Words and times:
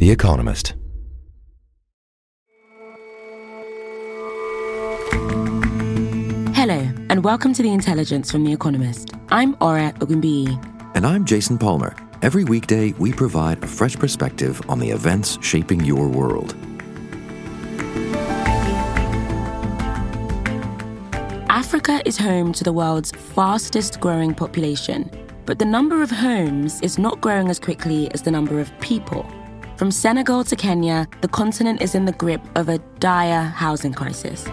The 0.00 0.10
Economist. 0.10 0.72
Hello, 6.56 6.88
and 7.10 7.22
welcome 7.22 7.52
to 7.52 7.62
The 7.62 7.68
Intelligence 7.70 8.32
from 8.32 8.44
The 8.44 8.52
Economist. 8.54 9.10
I'm 9.28 9.58
Ora 9.60 9.92
Ogunbiyi. 9.98 10.56
And 10.94 11.06
I'm 11.06 11.26
Jason 11.26 11.58
Palmer. 11.58 11.94
Every 12.22 12.44
weekday, 12.44 12.92
we 12.92 13.12
provide 13.12 13.62
a 13.62 13.66
fresh 13.66 13.94
perspective 13.94 14.62
on 14.70 14.78
the 14.78 14.88
events 14.88 15.36
shaping 15.42 15.84
your 15.84 16.08
world. 16.08 16.56
Africa 21.50 22.00
is 22.06 22.16
home 22.16 22.54
to 22.54 22.64
the 22.64 22.72
world's 22.72 23.10
fastest 23.10 24.00
growing 24.00 24.34
population, 24.34 25.10
but 25.44 25.58
the 25.58 25.66
number 25.66 26.02
of 26.02 26.10
homes 26.10 26.80
is 26.80 26.98
not 26.98 27.20
growing 27.20 27.50
as 27.50 27.58
quickly 27.58 28.10
as 28.14 28.22
the 28.22 28.30
number 28.30 28.60
of 28.60 28.72
people. 28.80 29.30
From 29.80 29.90
Senegal 29.90 30.44
to 30.44 30.56
Kenya, 30.56 31.08
the 31.22 31.28
continent 31.28 31.80
is 31.80 31.94
in 31.94 32.04
the 32.04 32.12
grip 32.12 32.42
of 32.54 32.68
a 32.68 32.76
dire 32.98 33.44
housing 33.44 33.94
crisis. 33.94 34.46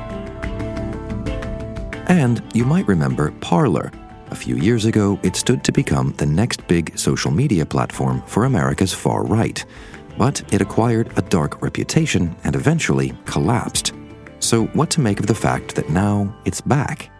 And 2.08 2.42
you 2.54 2.64
might 2.64 2.88
remember 2.88 3.32
Parler. 3.42 3.92
A 4.32 4.36
few 4.36 4.56
years 4.56 4.86
ago, 4.86 5.20
it 5.24 5.36
stood 5.36 5.66
to 5.66 5.74
become 5.74 6.14
the 6.14 6.26
next 6.26 6.66
big 6.70 6.98
social 6.98 7.30
media 7.30 7.66
platform 7.66 8.24
for 8.26 8.46
America's 8.46 8.94
far 8.94 9.26
right. 9.26 9.66
But 10.18 10.42
it 10.54 10.62
acquired 10.62 11.12
a 11.18 11.22
dark 11.24 11.62
reputation 11.62 12.34
and 12.46 12.56
eventually 12.56 13.14
collapsed. 13.26 13.92
So, 14.40 14.68
what 14.68 14.90
to 14.92 15.02
make 15.02 15.20
of 15.20 15.28
the 15.28 15.36
fact 15.36 15.76
that 15.76 15.90
now 15.90 16.34
it's 16.46 16.62
back? 16.62 17.12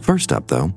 First 0.00 0.32
up, 0.32 0.46
though, 0.46 0.72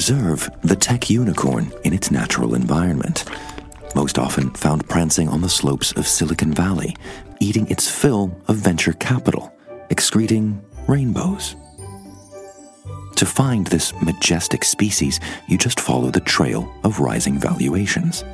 Observe 0.00 0.48
the 0.62 0.76
tech 0.76 1.10
unicorn 1.10 1.70
in 1.84 1.92
its 1.92 2.10
natural 2.10 2.54
environment. 2.54 3.26
Most 3.94 4.18
often 4.18 4.48
found 4.54 4.88
prancing 4.88 5.28
on 5.28 5.42
the 5.42 5.48
slopes 5.50 5.92
of 5.92 6.08
Silicon 6.08 6.54
Valley, 6.54 6.96
eating 7.38 7.68
its 7.68 7.86
fill 7.86 8.34
of 8.48 8.56
venture 8.56 8.94
capital, 8.94 9.52
excreting 9.90 10.64
rainbows. 10.88 11.54
To 13.16 13.26
find 13.26 13.66
this 13.66 13.92
majestic 14.00 14.64
species, 14.64 15.20
you 15.48 15.58
just 15.58 15.78
follow 15.78 16.10
the 16.10 16.20
trail 16.20 16.74
of 16.82 17.00
rising 17.00 17.38
valuations. 17.38 18.24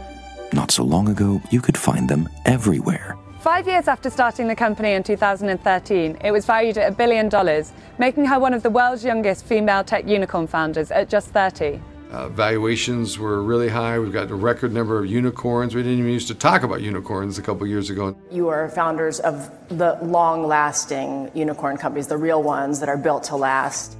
Not 0.52 0.70
so 0.70 0.84
long 0.84 1.08
ago, 1.08 1.42
you 1.50 1.60
could 1.60 1.76
find 1.76 2.08
them 2.08 2.28
everywhere. 2.44 3.16
Five 3.46 3.68
years 3.68 3.86
after 3.86 4.10
starting 4.10 4.48
the 4.48 4.56
company 4.56 4.94
in 4.94 5.04
2013, 5.04 6.18
it 6.24 6.32
was 6.32 6.44
valued 6.44 6.78
at 6.78 6.90
a 6.90 6.92
billion 6.92 7.28
dollars, 7.28 7.72
making 7.96 8.24
her 8.24 8.40
one 8.40 8.52
of 8.52 8.64
the 8.64 8.70
world's 8.70 9.04
youngest 9.04 9.44
female 9.44 9.84
tech 9.84 10.04
unicorn 10.04 10.48
founders 10.48 10.90
at 10.90 11.08
just 11.08 11.28
30. 11.28 11.80
Uh, 12.10 12.28
valuations 12.30 13.20
were 13.20 13.44
really 13.44 13.68
high. 13.68 14.00
We've 14.00 14.12
got 14.12 14.32
a 14.32 14.34
record 14.34 14.72
number 14.72 14.98
of 14.98 15.06
unicorns. 15.06 15.76
We 15.76 15.84
didn't 15.84 16.00
even 16.00 16.10
used 16.10 16.26
to 16.26 16.34
talk 16.34 16.64
about 16.64 16.82
unicorns 16.82 17.38
a 17.38 17.42
couple 17.42 17.68
years 17.68 17.88
ago. 17.88 18.16
You 18.32 18.48
are 18.48 18.68
founders 18.68 19.20
of 19.20 19.48
the 19.68 19.96
long 20.02 20.44
lasting 20.44 21.30
unicorn 21.32 21.76
companies, 21.76 22.08
the 22.08 22.16
real 22.16 22.42
ones 22.42 22.80
that 22.80 22.88
are 22.88 22.98
built 22.98 23.22
to 23.30 23.36
last. 23.36 23.96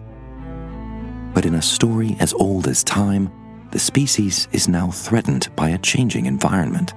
But 1.34 1.46
in 1.46 1.54
a 1.54 1.62
story 1.62 2.16
as 2.18 2.34
old 2.34 2.66
as 2.66 2.82
time, 2.82 3.30
the 3.70 3.78
species 3.78 4.48
is 4.50 4.66
now 4.66 4.90
threatened 4.90 5.54
by 5.54 5.68
a 5.68 5.78
changing 5.78 6.26
environment. 6.26 6.94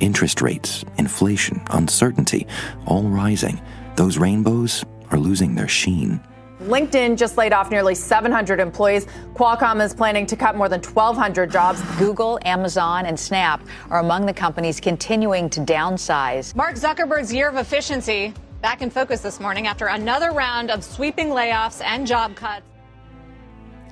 Interest 0.00 0.40
rates, 0.40 0.84
inflation, 0.96 1.62
uncertainty, 1.70 2.46
all 2.86 3.04
rising. 3.04 3.60
Those 3.96 4.18
rainbows 4.18 4.84
are 5.10 5.18
losing 5.18 5.54
their 5.54 5.68
sheen. 5.68 6.20
LinkedIn 6.62 7.16
just 7.16 7.38
laid 7.38 7.52
off 7.52 7.70
nearly 7.70 7.94
700 7.94 8.60
employees. 8.60 9.06
Qualcomm 9.34 9.82
is 9.82 9.94
planning 9.94 10.26
to 10.26 10.36
cut 10.36 10.56
more 10.56 10.68
than 10.68 10.80
1,200 10.80 11.50
jobs. 11.50 11.82
Google, 11.98 12.38
Amazon, 12.44 13.06
and 13.06 13.18
Snap 13.18 13.62
are 13.88 14.00
among 14.00 14.26
the 14.26 14.32
companies 14.32 14.78
continuing 14.78 15.48
to 15.50 15.60
downsize. 15.60 16.54
Mark 16.54 16.74
Zuckerberg's 16.74 17.32
year 17.32 17.48
of 17.48 17.56
efficiency 17.56 18.34
back 18.60 18.82
in 18.82 18.90
focus 18.90 19.22
this 19.22 19.40
morning 19.40 19.66
after 19.66 19.86
another 19.86 20.32
round 20.32 20.70
of 20.70 20.84
sweeping 20.84 21.28
layoffs 21.28 21.82
and 21.82 22.06
job 22.06 22.36
cuts. 22.36 22.69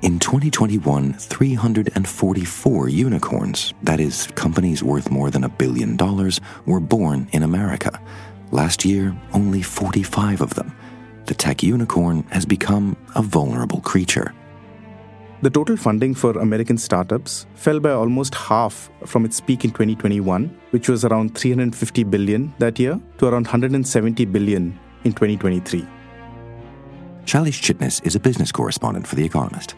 In 0.00 0.20
2021, 0.20 1.14
344 1.14 2.88
unicorns, 2.88 3.74
that 3.82 3.98
is, 3.98 4.28
companies 4.36 4.80
worth 4.80 5.10
more 5.10 5.28
than 5.28 5.42
a 5.42 5.48
billion 5.48 5.96
dollars, 5.96 6.40
were 6.66 6.78
born 6.78 7.28
in 7.32 7.42
America. 7.42 8.00
Last 8.52 8.84
year, 8.84 9.12
only 9.32 9.60
45 9.60 10.40
of 10.40 10.54
them. 10.54 10.72
The 11.26 11.34
tech 11.34 11.64
unicorn 11.64 12.22
has 12.30 12.46
become 12.46 12.96
a 13.16 13.22
vulnerable 13.22 13.80
creature. 13.80 14.32
The 15.42 15.50
total 15.50 15.76
funding 15.76 16.14
for 16.14 16.30
American 16.38 16.78
startups 16.78 17.46
fell 17.56 17.80
by 17.80 17.90
almost 17.90 18.36
half 18.36 18.88
from 19.04 19.24
its 19.24 19.40
peak 19.40 19.64
in 19.64 19.72
2021, 19.72 20.56
which 20.70 20.88
was 20.88 21.04
around 21.04 21.36
350 21.36 22.04
billion 22.04 22.54
that 22.58 22.78
year, 22.78 23.00
to 23.18 23.26
around 23.26 23.46
170 23.48 24.24
billion 24.26 24.78
in 25.02 25.12
2023. 25.12 25.84
Shailesh 27.24 27.60
Chitnis 27.60 28.06
is 28.06 28.14
a 28.14 28.20
business 28.20 28.52
correspondent 28.52 29.04
for 29.04 29.16
The 29.16 29.24
Economist. 29.24 29.74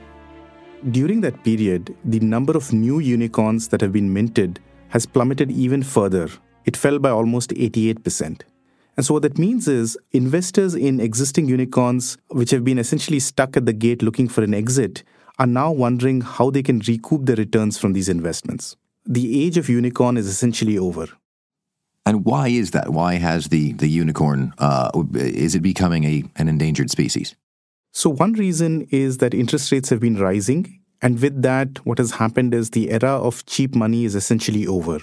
During 0.89 1.21
that 1.21 1.45
period, 1.45 1.95
the 2.07 2.21
number 2.21 2.57
of 2.57 2.73
new 2.73 3.01
unicorns 3.01 3.69
that 3.69 3.83
have 3.83 3.93
been 3.93 4.15
minted 4.15 4.61
has 4.89 5.05
plummeted 5.05 5.51
even 5.51 5.83
further. 5.83 6.31
It 6.65 6.75
fell 6.75 6.99
by 6.99 7.11
almost 7.11 7.51
88%. 7.51 8.41
And 8.97 9.05
so, 9.05 9.15
what 9.15 9.23
that 9.23 9.39
means 9.39 9.69
is 9.69 9.99
investors 10.13 10.75
in 10.75 10.99
existing 10.99 11.49
unicorns, 11.49 12.17
which 12.29 12.51
have 12.51 12.65
been 12.65 12.79
essentially 12.79 13.21
stuck 13.21 13.59
at 13.59 13.67
the 13.67 13.75
gate 13.75 14.01
looking 14.03 14.27
for 14.27 14.43
an 14.43 14.55
exit, 14.55 15.05
are 15.39 15.47
now 15.47 15.71
wondering 15.71 16.23
how 16.23 16.51
they 16.51 16.63
can 16.63 16.79
recoup 16.81 17.27
their 17.27 17.37
returns 17.37 17.77
from 17.77 17.93
these 17.93 18.09
investments. 18.09 18.77
The 19.05 19.45
age 19.45 19.59
of 19.59 19.69
unicorn 19.69 20.17
is 20.17 20.27
essentially 20.27 20.79
over. 20.79 21.09
And 22.07 22.25
why 22.25 22.49
is 22.49 22.71
that? 22.71 22.89
Why 22.91 23.15
has 23.15 23.49
the, 23.49 23.75
the 23.75 23.89
unicorn, 23.89 24.55
uh, 24.59 24.91
is 25.15 25.55
it 25.55 25.61
becoming 25.61 26.05
a, 26.05 26.25
an 26.37 26.49
endangered 26.49 26.91
species? 26.91 27.37
So, 27.93 28.11
one 28.11 28.35
reason 28.35 28.83
is 28.91 29.19
that 29.19 29.35
interest 29.35 29.73
rates 29.73 29.91
have 29.91 30.01
been 30.01 30.19
rising. 30.19 30.81
And 31.03 31.21
with 31.21 31.43
that, 31.43 31.85
what 31.87 31.99
has 31.99 32.13
happened 32.13 32.55
is 32.55 32.71
the 32.71 32.91
era 32.91 33.11
of 33.11 33.47
cheap 33.47 33.75
money 33.75 34.05
is 34.05 34.15
essentially 34.15 34.67
over. 34.67 35.01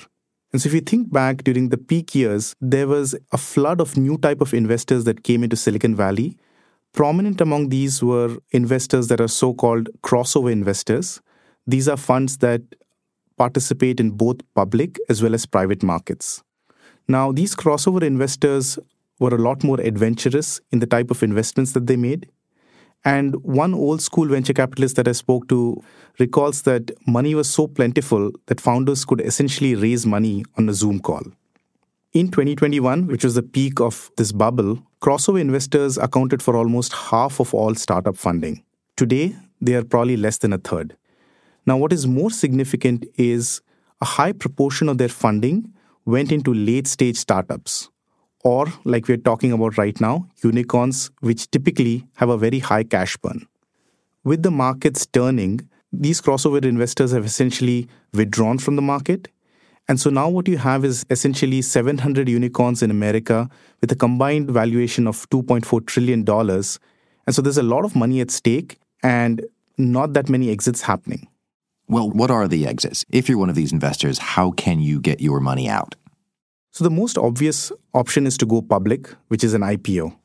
And 0.53 0.61
so 0.61 0.67
if 0.67 0.73
you 0.73 0.81
think 0.81 1.11
back 1.11 1.43
during 1.43 1.69
the 1.69 1.77
peak 1.77 2.15
years, 2.15 2.55
there 2.61 2.87
was 2.87 3.15
a 3.31 3.37
flood 3.37 3.81
of 3.81 3.97
new 3.97 4.17
type 4.17 4.39
of 4.39 4.53
investors 4.53 5.03
that 5.03 5.23
came 5.23 5.43
into 5.43 5.55
Silicon 5.55 5.95
Valley. 5.95 6.37
Prominent 6.93 7.41
among 7.41 7.69
these 7.69 8.01
were 8.01 8.37
investors 8.51 9.07
that 9.07 9.19
are 9.19 9.27
so-called 9.27 9.89
crossover 10.03 10.51
investors. 10.51 11.21
These 11.65 11.89
are 11.89 11.97
funds 11.97 12.37
that 12.37 12.61
participate 13.37 13.99
in 13.99 14.11
both 14.11 14.37
public 14.55 14.97
as 15.09 15.21
well 15.21 15.33
as 15.33 15.45
private 15.45 15.83
markets. 15.83 16.41
Now, 17.07 17.31
these 17.31 17.55
crossover 17.55 18.01
investors 18.01 18.79
were 19.19 19.35
a 19.35 19.37
lot 19.37 19.63
more 19.63 19.79
adventurous 19.81 20.61
in 20.71 20.79
the 20.79 20.87
type 20.87 21.11
of 21.11 21.23
investments 21.23 21.73
that 21.73 21.87
they 21.87 21.97
made. 21.97 22.29
And 23.05 23.35
one 23.43 23.73
old 23.73 24.01
school 24.01 24.27
venture 24.27 24.53
capitalist 24.53 24.95
that 24.97 25.07
I 25.07 25.13
spoke 25.13 25.47
to 25.49 25.81
recalls 26.19 26.63
that 26.63 26.91
money 27.07 27.35
was 27.35 27.49
so 27.49 27.67
plentiful 27.67 28.31
that 28.47 28.59
founders 28.59 29.05
could 29.05 29.21
essentially 29.21 29.75
raise 29.75 30.05
money 30.05 30.43
on 30.57 30.67
a 30.67 30.73
Zoom 30.73 30.99
call. 30.99 31.23
In 32.13 32.27
2021, 32.29 33.07
which 33.07 33.23
was 33.23 33.35
the 33.35 33.43
peak 33.43 33.79
of 33.79 34.09
this 34.17 34.31
bubble, 34.31 34.81
crossover 35.01 35.39
investors 35.39 35.97
accounted 35.97 36.41
for 36.41 36.55
almost 36.55 36.93
half 36.93 37.39
of 37.39 37.53
all 37.53 37.75
startup 37.75 38.17
funding. 38.17 38.63
Today, 38.95 39.35
they 39.61 39.73
are 39.73 39.83
probably 39.83 40.17
less 40.17 40.37
than 40.39 40.53
a 40.53 40.57
third. 40.57 40.95
Now, 41.65 41.77
what 41.77 41.93
is 41.93 42.07
more 42.07 42.31
significant 42.31 43.05
is 43.15 43.61
a 44.01 44.05
high 44.05 44.31
proportion 44.31 44.89
of 44.89 44.97
their 44.97 45.09
funding 45.09 45.73
went 46.05 46.31
into 46.31 46.53
late 46.53 46.87
stage 46.87 47.17
startups, 47.17 47.89
or 48.43 48.67
like 48.83 49.07
we're 49.07 49.17
talking 49.17 49.51
about 49.51 49.77
right 49.77 49.99
now, 49.99 50.27
unicorns, 50.43 51.11
which 51.21 51.49
typically 51.51 52.05
have 52.15 52.29
a 52.29 52.37
very 52.37 52.59
high 52.59 52.83
cash 52.83 53.17
burn. 53.17 53.47
With 54.23 54.43
the 54.43 54.51
markets 54.51 55.05
turning, 55.05 55.67
these 55.91 56.21
crossover 56.21 56.63
investors 56.63 57.11
have 57.11 57.25
essentially 57.25 57.87
withdrawn 58.13 58.57
from 58.57 58.75
the 58.75 58.81
market. 58.81 59.29
And 59.87 59.99
so 59.99 60.09
now 60.09 60.27
what 60.27 60.47
you 60.47 60.57
have 60.57 60.83
is 60.83 61.05
essentially 61.09 61.61
700 61.61 62.27
unicorns 62.27 62.83
in 62.83 62.91
America 62.91 63.49
with 63.79 63.91
a 63.91 63.95
combined 63.95 64.51
valuation 64.51 65.07
of 65.07 65.29
$2.4 65.29 65.85
trillion. 65.85 66.29
And 66.29 67.35
so 67.35 67.41
there's 67.41 67.57
a 67.57 67.63
lot 67.63 67.85
of 67.85 67.95
money 67.95 68.19
at 68.19 68.31
stake 68.31 68.77
and 69.01 69.45
not 69.77 70.13
that 70.13 70.27
many 70.27 70.49
exits 70.49 70.81
happening. 70.81 71.27
Well, 71.87 72.09
what 72.09 72.31
are 72.31 72.49
the 72.49 72.67
exits? 72.67 73.05
If 73.09 73.29
you're 73.29 73.37
one 73.37 73.49
of 73.49 73.55
these 73.55 73.71
investors, 73.71 74.17
how 74.17 74.51
can 74.51 74.79
you 74.81 74.99
get 74.99 75.21
your 75.21 75.39
money 75.39 75.69
out? 75.69 75.95
So 76.77 76.83
the 76.83 76.91
most 76.91 77.17
obvious 77.17 77.71
option 77.95 78.27
is 78.27 78.37
to 78.37 78.45
go 78.45 78.61
public, 78.61 79.09
which 79.29 79.43
is 79.43 79.55
an 79.55 79.61
IPO. 79.63 80.15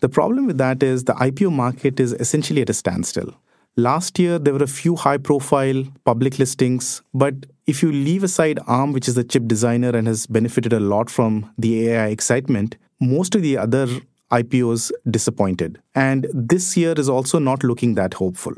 The 0.00 0.08
problem 0.08 0.46
with 0.48 0.58
that 0.58 0.82
is 0.82 1.04
the 1.04 1.12
IPO 1.12 1.52
market 1.52 2.00
is 2.00 2.14
essentially 2.14 2.62
at 2.62 2.70
a 2.70 2.74
standstill. 2.74 3.32
Last 3.76 4.18
year, 4.18 4.40
there 4.40 4.52
were 4.54 4.64
a 4.64 4.66
few 4.66 4.96
high 4.96 5.18
profile 5.18 5.84
public 6.04 6.40
listings, 6.40 7.00
but 7.14 7.46
if 7.68 7.80
you 7.80 7.92
leave 7.92 8.24
aside 8.24 8.58
ARM, 8.66 8.92
which 8.92 9.06
is 9.06 9.14
the 9.14 9.22
chip 9.22 9.46
designer 9.46 9.90
and 9.90 10.08
has 10.08 10.26
benefited 10.26 10.72
a 10.72 10.80
lot 10.80 11.08
from 11.08 11.48
the 11.56 11.90
AI 11.90 12.08
excitement, 12.08 12.76
most 12.98 13.36
of 13.36 13.42
the 13.42 13.56
other 13.56 13.86
IPOs 14.32 14.90
disappointed. 15.08 15.80
And 15.94 16.26
this 16.34 16.76
year 16.76 16.94
is 16.96 17.08
also 17.08 17.38
not 17.38 17.62
looking 17.62 17.94
that 17.94 18.14
hopeful. 18.14 18.54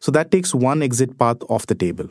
So 0.00 0.10
that 0.12 0.30
takes 0.30 0.54
one 0.54 0.82
exit 0.82 1.18
path 1.18 1.36
off 1.50 1.66
the 1.66 1.74
table. 1.74 2.08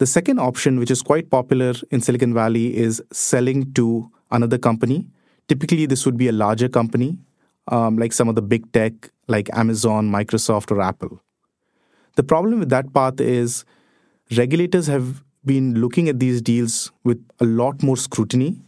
The 0.00 0.06
second 0.06 0.38
option, 0.40 0.78
which 0.78 0.90
is 0.90 1.02
quite 1.02 1.28
popular 1.28 1.74
in 1.90 2.00
Silicon 2.00 2.32
Valley, 2.32 2.74
is 2.74 3.02
selling 3.12 3.70
to 3.74 4.10
another 4.30 4.56
company. 4.56 5.06
Typically, 5.46 5.84
this 5.84 6.06
would 6.06 6.16
be 6.16 6.26
a 6.26 6.32
larger 6.32 6.70
company, 6.70 7.18
um, 7.68 7.98
like 7.98 8.14
some 8.14 8.26
of 8.26 8.34
the 8.34 8.40
big 8.40 8.72
tech, 8.72 9.10
like 9.28 9.50
Amazon, 9.52 10.10
Microsoft, 10.10 10.70
or 10.70 10.80
Apple. 10.80 11.20
The 12.16 12.22
problem 12.22 12.60
with 12.60 12.70
that 12.70 12.94
path 12.94 13.20
is 13.20 13.66
regulators 14.38 14.86
have 14.86 15.22
been 15.44 15.78
looking 15.78 16.08
at 16.08 16.18
these 16.18 16.40
deals 16.40 16.90
with 17.04 17.22
a 17.38 17.44
lot 17.44 17.82
more 17.82 17.98
scrutiny. 17.98 18.62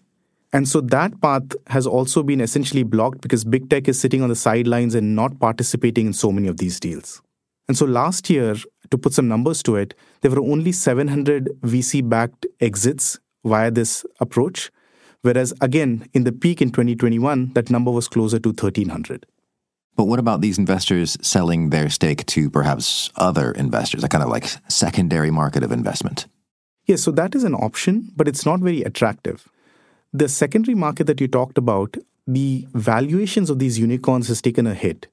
And 0.52 0.68
so 0.68 0.82
that 0.82 1.18
path 1.22 1.44
has 1.68 1.86
also 1.86 2.22
been 2.22 2.42
essentially 2.42 2.82
blocked 2.82 3.22
because 3.22 3.42
big 3.42 3.70
tech 3.70 3.88
is 3.88 3.98
sitting 3.98 4.20
on 4.20 4.28
the 4.28 4.36
sidelines 4.36 4.94
and 4.94 5.16
not 5.16 5.40
participating 5.40 6.08
in 6.08 6.12
so 6.12 6.30
many 6.30 6.46
of 6.46 6.58
these 6.58 6.78
deals. 6.78 7.22
And 7.68 7.78
so 7.78 7.86
last 7.86 8.28
year, 8.28 8.56
to 8.92 8.98
put 8.98 9.12
some 9.12 9.26
numbers 9.26 9.62
to 9.64 9.76
it, 9.76 9.94
there 10.20 10.30
were 10.30 10.40
only 10.40 10.70
700 10.70 11.48
VC 11.62 12.08
backed 12.08 12.46
exits 12.60 13.18
via 13.44 13.70
this 13.70 14.06
approach. 14.20 14.70
Whereas 15.22 15.52
again, 15.60 16.08
in 16.12 16.24
the 16.24 16.32
peak 16.32 16.62
in 16.62 16.70
2021, 16.70 17.52
that 17.54 17.70
number 17.70 17.90
was 17.90 18.08
closer 18.08 18.38
to 18.38 18.50
1300. 18.50 19.26
But 19.94 20.04
what 20.04 20.18
about 20.18 20.40
these 20.40 20.58
investors 20.58 21.18
selling 21.20 21.70
their 21.70 21.90
stake 21.90 22.24
to 22.26 22.48
perhaps 22.48 23.10
other 23.16 23.52
investors, 23.52 24.02
a 24.02 24.08
kind 24.08 24.24
of 24.24 24.30
like 24.30 24.48
secondary 24.68 25.30
market 25.30 25.62
of 25.62 25.72
investment? 25.72 26.26
Yes, 26.86 27.02
so 27.02 27.10
that 27.12 27.34
is 27.34 27.44
an 27.44 27.54
option, 27.54 28.10
but 28.16 28.26
it's 28.26 28.46
not 28.46 28.60
very 28.60 28.82
attractive. 28.82 29.48
The 30.12 30.28
secondary 30.28 30.74
market 30.74 31.06
that 31.06 31.20
you 31.20 31.28
talked 31.28 31.58
about, 31.58 31.96
the 32.26 32.66
valuations 32.72 33.50
of 33.50 33.58
these 33.58 33.78
unicorns 33.78 34.28
has 34.28 34.42
taken 34.42 34.66
a 34.66 34.74
hit. 34.74 35.08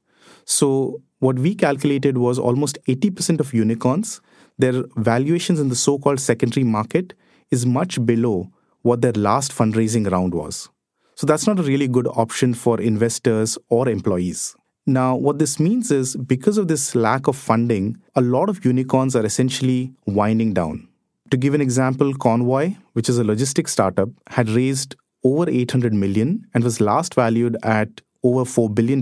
So 0.45 1.01
what 1.19 1.38
we 1.38 1.54
calculated 1.56 2.18
was 2.18 2.39
almost 2.39 2.77
80% 2.88 3.39
of 3.39 3.54
unicorns, 3.54 4.21
their 4.57 4.83
valuations 4.95 5.60
in 5.60 5.69
the 5.69 5.75
so 5.75 5.98
called 5.98 6.19
secondary 6.19 6.63
market 6.63 7.13
is 7.51 7.66
much 7.66 8.04
below 8.06 8.51
what 8.81 9.01
their 9.01 9.13
last 9.13 9.51
fundraising 9.51 10.10
round 10.10 10.33
was. 10.33 10.69
So 11.16 11.27
that's 11.27 11.45
not 11.45 11.60
a 11.60 11.63
really 11.63 11.88
good 11.88 12.07
option 12.07 12.54
for 12.54 12.80
investors 12.80 13.57
or 13.69 13.89
employees. 13.89 14.56
Now, 14.86 15.16
what 15.16 15.38
this 15.38 15.60
means 15.60 15.92
is 15.92 16.16
because 16.16 16.57
of 16.57 16.68
this 16.68 16.95
lack 16.95 17.27
of 17.27 17.36
funding, 17.36 17.98
a 18.15 18.22
lot 18.22 18.50
of 18.50 18.63
unicorns 18.63 19.15
are 19.15 19.25
essentially 19.25 19.94
winding 20.06 20.54
down. 20.54 20.88
To 21.31 21.38
give 21.38 21.54
an 21.54 21.62
example, 21.62 22.13
Convoy, 22.15 22.75
which 22.94 23.10
is 23.10 23.19
a 23.19 23.24
logistics 23.24 23.72
startup, 23.72 24.10
had 24.27 24.50
raised 24.50 24.95
over 25.24 25.50
800 25.50 25.94
million 25.94 26.48
and 26.54 26.63
was 26.63 26.81
last 26.81 27.13
valued 27.13 27.57
at 27.62 28.01
over 28.24 28.45
$4 28.45 28.74
billion, 28.74 29.01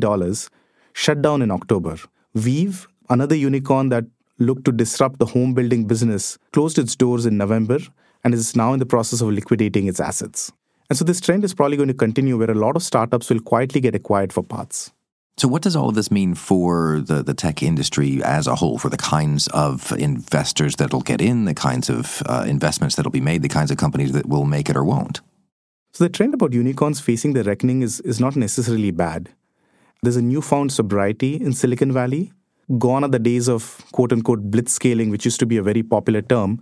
shut 0.98 1.22
down 1.22 1.44
in 1.44 1.52
October. 1.52 1.96
Weave, 2.34 2.88
another 3.08 3.36
unicorn 3.36 3.90
that 3.90 4.06
looked 4.40 4.66
to 4.66 4.72
disrupt 4.72 5.20
the 5.20 5.28
home 5.28 5.54
building 5.54 5.86
business, 5.86 6.40
closed 6.54 6.80
its 6.80 6.96
doors 6.96 7.26
in 7.26 7.38
November 7.38 7.78
and 8.24 8.34
is 8.34 8.56
now 8.56 8.74
in 8.74 8.80
the 8.80 8.86
process 8.86 9.22
of 9.22 9.30
liquidating 9.30 9.88
its 9.88 10.00
assets. 10.00 10.52
And 10.90 10.98
so 10.98 11.06
this 11.06 11.22
trend 11.22 11.44
is 11.44 11.54
probably 11.54 11.78
going 11.78 11.88
to 11.88 11.94
continue 11.94 12.36
where 12.38 12.50
a 12.50 12.56
lot 12.56 12.76
of 12.76 12.82
startups 12.82 13.30
will 13.30 13.40
quietly 13.40 13.80
get 13.80 13.94
acquired 13.94 14.34
for 14.34 14.42
parts. 14.42 14.92
So, 15.38 15.48
what 15.48 15.62
does 15.62 15.76
all 15.76 15.90
of 15.90 15.94
this 15.94 16.10
mean 16.10 16.34
for 16.34 17.00
the, 17.00 17.22
the 17.22 17.36
tech 17.36 17.62
industry 17.62 18.24
as 18.24 18.48
a 18.48 18.56
whole, 18.56 18.80
for 18.80 18.90
the 18.90 18.98
kinds 18.98 19.48
of 19.50 19.92
investors 19.92 20.78
that'll 20.78 21.02
get 21.02 21.22
in, 21.22 21.46
the 21.46 21.54
kinds 21.54 21.92
of 21.92 22.24
uh, 22.26 22.44
investments 22.48 22.96
that'll 22.96 23.12
be 23.12 23.22
made, 23.22 23.44
the 23.44 23.50
kinds 23.50 23.70
of 23.70 23.78
companies 23.78 24.14
that 24.14 24.26
will 24.26 24.46
make 24.46 24.68
it 24.68 24.76
or 24.76 24.84
won't? 24.84 25.22
So, 25.94 26.06
the 26.06 26.10
trend 26.10 26.34
about 26.34 26.54
unicorns 26.54 27.00
facing 27.00 27.34
the 27.34 27.44
reckoning 27.44 27.84
is, 27.84 28.00
is 28.00 28.20
not 28.20 28.36
necessarily 28.36 28.90
bad. 28.90 29.30
There's 30.04 30.16
a 30.16 30.22
newfound 30.22 30.72
sobriety 30.72 31.36
in 31.36 31.54
Silicon 31.54 31.92
Valley. 31.92 32.32
Gone 32.78 33.04
are 33.04 33.10
the 33.10 33.20
days 33.20 33.48
of 33.48 33.84
quote 33.92 34.14
unquote 34.14 34.52
blitzscaling, 34.52 35.10
which 35.10 35.26
used 35.26 35.40
to 35.40 35.46
be 35.46 35.58
a 35.58 35.64
very 35.64 35.82
popular 35.82 36.22
term. 36.22 36.62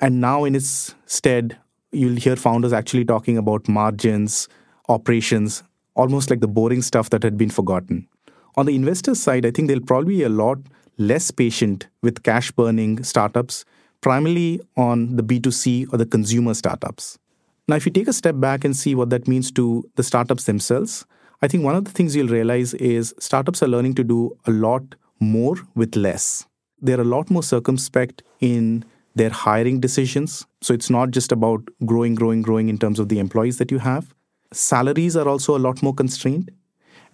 And 0.00 0.20
now, 0.20 0.44
in 0.44 0.54
its 0.54 0.94
stead, 1.06 1.56
you'll 1.92 2.16
hear 2.16 2.36
founders 2.36 2.72
actually 2.72 3.04
talking 3.04 3.38
about 3.38 3.68
margins, 3.68 4.48
operations, 4.88 5.62
almost 5.94 6.28
like 6.28 6.40
the 6.40 6.48
boring 6.48 6.82
stuff 6.82 7.10
that 7.10 7.22
had 7.22 7.38
been 7.38 7.50
forgotten. 7.50 8.08
On 8.56 8.66
the 8.66 8.74
investor 8.74 9.14
side, 9.14 9.46
I 9.46 9.50
think 9.50 9.68
they'll 9.68 9.80
probably 9.80 10.16
be 10.16 10.22
a 10.24 10.28
lot 10.28 10.58
less 10.98 11.30
patient 11.30 11.88
with 12.02 12.22
cash 12.22 12.50
burning 12.50 13.02
startups, 13.02 13.64
primarily 14.00 14.60
on 14.76 15.16
the 15.16 15.22
B2C 15.22 15.92
or 15.92 15.96
the 15.96 16.06
consumer 16.06 16.54
startups. 16.54 17.18
Now, 17.66 17.76
if 17.76 17.86
you 17.86 17.92
take 17.92 18.08
a 18.08 18.12
step 18.12 18.38
back 18.38 18.64
and 18.64 18.76
see 18.76 18.94
what 18.94 19.10
that 19.10 19.26
means 19.26 19.50
to 19.52 19.88
the 19.96 20.02
startups 20.02 20.44
themselves, 20.44 21.06
I 21.44 21.46
think 21.46 21.62
one 21.62 21.76
of 21.76 21.84
the 21.84 21.90
things 21.90 22.16
you'll 22.16 22.28
realize 22.28 22.72
is 22.72 23.14
startups 23.18 23.62
are 23.62 23.68
learning 23.68 23.96
to 23.96 24.02
do 24.02 24.34
a 24.46 24.50
lot 24.50 24.94
more 25.20 25.56
with 25.74 25.94
less. 25.94 26.46
They're 26.80 27.02
a 27.02 27.04
lot 27.04 27.30
more 27.30 27.42
circumspect 27.42 28.22
in 28.40 28.82
their 29.14 29.28
hiring 29.28 29.78
decisions. 29.78 30.46
So 30.62 30.72
it's 30.72 30.88
not 30.88 31.10
just 31.10 31.32
about 31.32 31.60
growing, 31.84 32.14
growing, 32.14 32.40
growing 32.40 32.70
in 32.70 32.78
terms 32.78 32.98
of 32.98 33.10
the 33.10 33.18
employees 33.18 33.58
that 33.58 33.70
you 33.70 33.76
have. 33.80 34.14
Salaries 34.54 35.18
are 35.18 35.28
also 35.28 35.54
a 35.54 35.58
lot 35.58 35.82
more 35.82 35.92
constrained. 35.92 36.50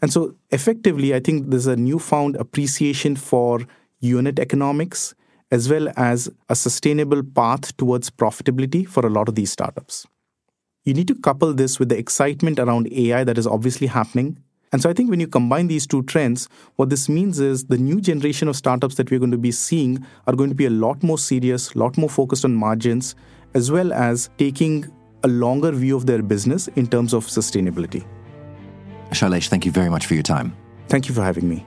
And 0.01 0.13
so, 0.13 0.37
effectively, 0.51 1.13
I 1.13 1.19
think 1.19 1.51
there's 1.51 1.67
a 1.67 1.75
newfound 1.75 2.37
appreciation 2.37 3.17
for 3.17 3.67
unit 3.99 4.39
economics 4.39 5.13
as 5.51 5.69
well 5.69 5.89
as 5.97 6.31
a 6.49 6.55
sustainable 6.55 7.25
path 7.25 7.77
towards 7.77 8.11
profitability 8.11 8.87
for 8.87 9.05
a 9.05 9.11
lot 9.11 9.29
of 9.29 9.35
these 9.35 9.51
startups. 9.51 10.07
You 10.85 10.95
need 10.95 11.09
to 11.09 11.15
couple 11.15 11.53
this 11.53 11.79
with 11.79 11.91
the 11.91 11.99
excitement 11.99 12.59
around 12.59 12.91
AI 12.91 13.23
that 13.25 13.37
is 13.37 13.47
obviously 13.47 13.87
happening. 13.87 14.39
And 14.73 14.81
so, 14.81 14.89
I 14.89 14.93
think 14.93 15.11
when 15.11 15.21
you 15.21 15.27
combine 15.27 15.67
these 15.67 15.87
two 15.87 16.03
trends, 16.05 16.49
what 16.77 16.89
this 16.89 17.09
means 17.09 17.39
is 17.39 17.65
the 17.65 17.77
new 17.77 18.01
generation 18.01 18.49
of 18.49 18.57
startups 18.57 18.95
that 18.95 19.11
we're 19.11 19.19
going 19.19 19.33
to 19.33 19.39
be 19.39 19.51
seeing 19.51 20.07
are 20.27 20.35
going 20.35 20.49
to 20.49 20.55
be 20.55 20.67
a 20.67 20.71
lot 20.71 21.03
more 21.03 21.19
serious, 21.19 21.75
a 21.75 21.79
lot 21.79 21.99
more 21.99 22.09
focused 22.09 22.45
on 22.45 22.55
margins, 22.55 23.15
as 23.53 23.71
well 23.71 23.93
as 23.93 24.31
taking 24.39 24.91
a 25.23 25.29
longer 25.29 25.71
view 25.73 25.97
of 25.97 26.07
their 26.07 26.23
business 26.23 26.69
in 26.69 26.87
terms 26.87 27.13
of 27.13 27.27
sustainability. 27.27 28.07
Shailesh, 29.11 29.49
thank 29.49 29.67
you 29.67 29.73
very 29.73 29.91
much 29.91 30.07
for 30.07 30.15
your 30.15 30.23
time. 30.23 30.57
Thank 30.89 31.09
you 31.09 31.15
for 31.15 31.23
having 31.23 31.49
me. 31.49 31.67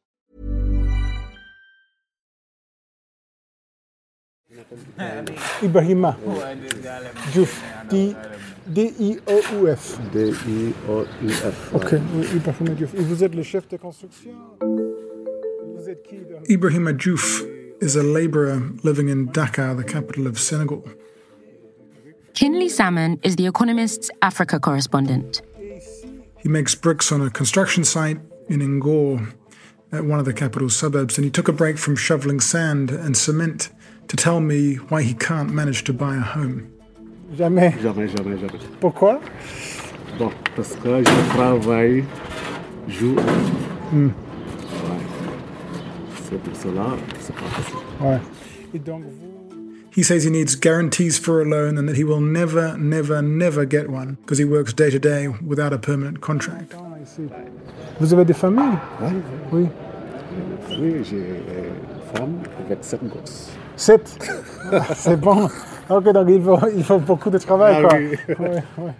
Ibrahima 5.61 6.17
Diouf, 7.33 7.61
D-I-O-U-F. 8.67 9.99
D-I-O-U-F. 10.13 11.73
Ok, 11.73 11.93
Ibrahima 12.35 12.71
Diouf. 12.75 12.93
Et 12.93 13.01
vous 13.01 13.23
êtes 13.23 13.35
le 13.35 13.43
chef 13.43 13.67
de 13.67 13.77
construction 13.77 14.31
Vous 14.61 15.89
êtes 15.89 16.03
qui 16.03 16.17
Ibrahima 16.49 16.93
Diouf 16.93 17.43
is 17.81 17.95
a 17.97 18.03
labourer 18.03 18.59
living 18.83 19.09
in 19.09 19.25
Dakar, 19.33 19.75
the 19.75 19.83
capital 19.83 20.27
of 20.27 20.39
Senegal. 20.39 20.83
Kinley 22.33 22.69
Salmon 22.69 23.19
is 23.23 23.35
The 23.35 23.47
Economist's 23.47 24.09
Africa 24.21 24.59
correspondent. 24.59 25.41
He 26.37 26.49
makes 26.49 26.75
bricks 26.75 27.11
on 27.11 27.21
a 27.21 27.29
construction 27.29 27.83
site 27.83 28.19
in 28.49 28.59
Ngor, 28.61 29.33
at 29.91 30.05
one 30.05 30.19
of 30.19 30.25
the 30.25 30.33
capital 30.33 30.69
suburbs, 30.69 31.17
and 31.17 31.25
he 31.25 31.31
took 31.31 31.47
a 31.47 31.53
break 31.53 31.77
from 31.77 31.95
shoveling 31.95 32.39
sand 32.39 32.91
and 32.91 33.15
cement 33.15 33.69
to 34.07 34.15
tell 34.15 34.39
me 34.39 34.75
why 34.75 35.01
he 35.01 35.13
can't 35.13 35.51
manage 35.51 35.83
to 35.85 35.93
buy 35.93 36.15
a 36.15 36.21
home. 36.21 36.71
Jamais. 37.35 37.71
Jamais, 37.81 38.07
jamais, 38.07 38.37
jamais. 38.37 38.59
Pourquoi? 38.79 39.21
Bon, 40.17 40.31
parce 40.55 40.75
que 40.75 41.03
je 41.03 41.29
travaille 41.33 42.03
jour. 42.87 43.19
Hmm. 43.91 44.07
Ouais. 44.07 44.11
C'est 46.29 46.41
pour 46.41 46.55
cela 46.55 46.97
c'est 47.19 47.35
pas 47.35 47.41
facile. 47.41 47.77
Ouais. 48.01 48.19
Et 48.73 48.79
donc 48.79 49.03
vous 49.03 49.31
he 49.95 50.03
says 50.03 50.23
he 50.23 50.29
needs 50.29 50.55
guarantees 50.55 51.19
for 51.19 51.41
a 51.41 51.45
loan 51.45 51.77
and 51.77 51.87
that 51.87 51.97
he 51.97 52.03
will 52.03 52.21
never, 52.21 52.77
never, 52.77 53.21
never 53.21 53.65
get 53.65 53.89
one 53.89 54.17
because 54.21 54.37
he 54.37 54.45
works 54.45 54.73
day 54.73 54.89
to 54.89 54.99
day 54.99 55.27
without 55.27 55.73
a 55.73 55.77
permanent 55.77 56.21
contract. 56.21 56.73
Vous 57.99 58.13
avez 58.13 58.25
des 58.25 58.33
familles 58.33 58.77
Oui. 59.51 59.67
Oui, 60.69 61.03
j'ai 61.03 61.17
une 61.17 62.15
femme 62.15 62.39
avec 62.65 62.83
sept 62.83 63.03
gosses. 63.03 63.51
Sept 63.75 64.17
C'est 64.95 65.19
bon. 65.19 65.49
Ok, 65.89 66.11
donc 66.13 66.27
il 66.29 66.41
faut, 66.41 66.59
il 66.75 66.83
faut 66.83 66.99
beaucoup 66.99 67.29
de 67.29 67.37
travail. 67.37 67.85
Ah, 67.89 67.95
oui. 67.97 68.35
ouais, 68.39 68.63
ouais. 68.77 68.93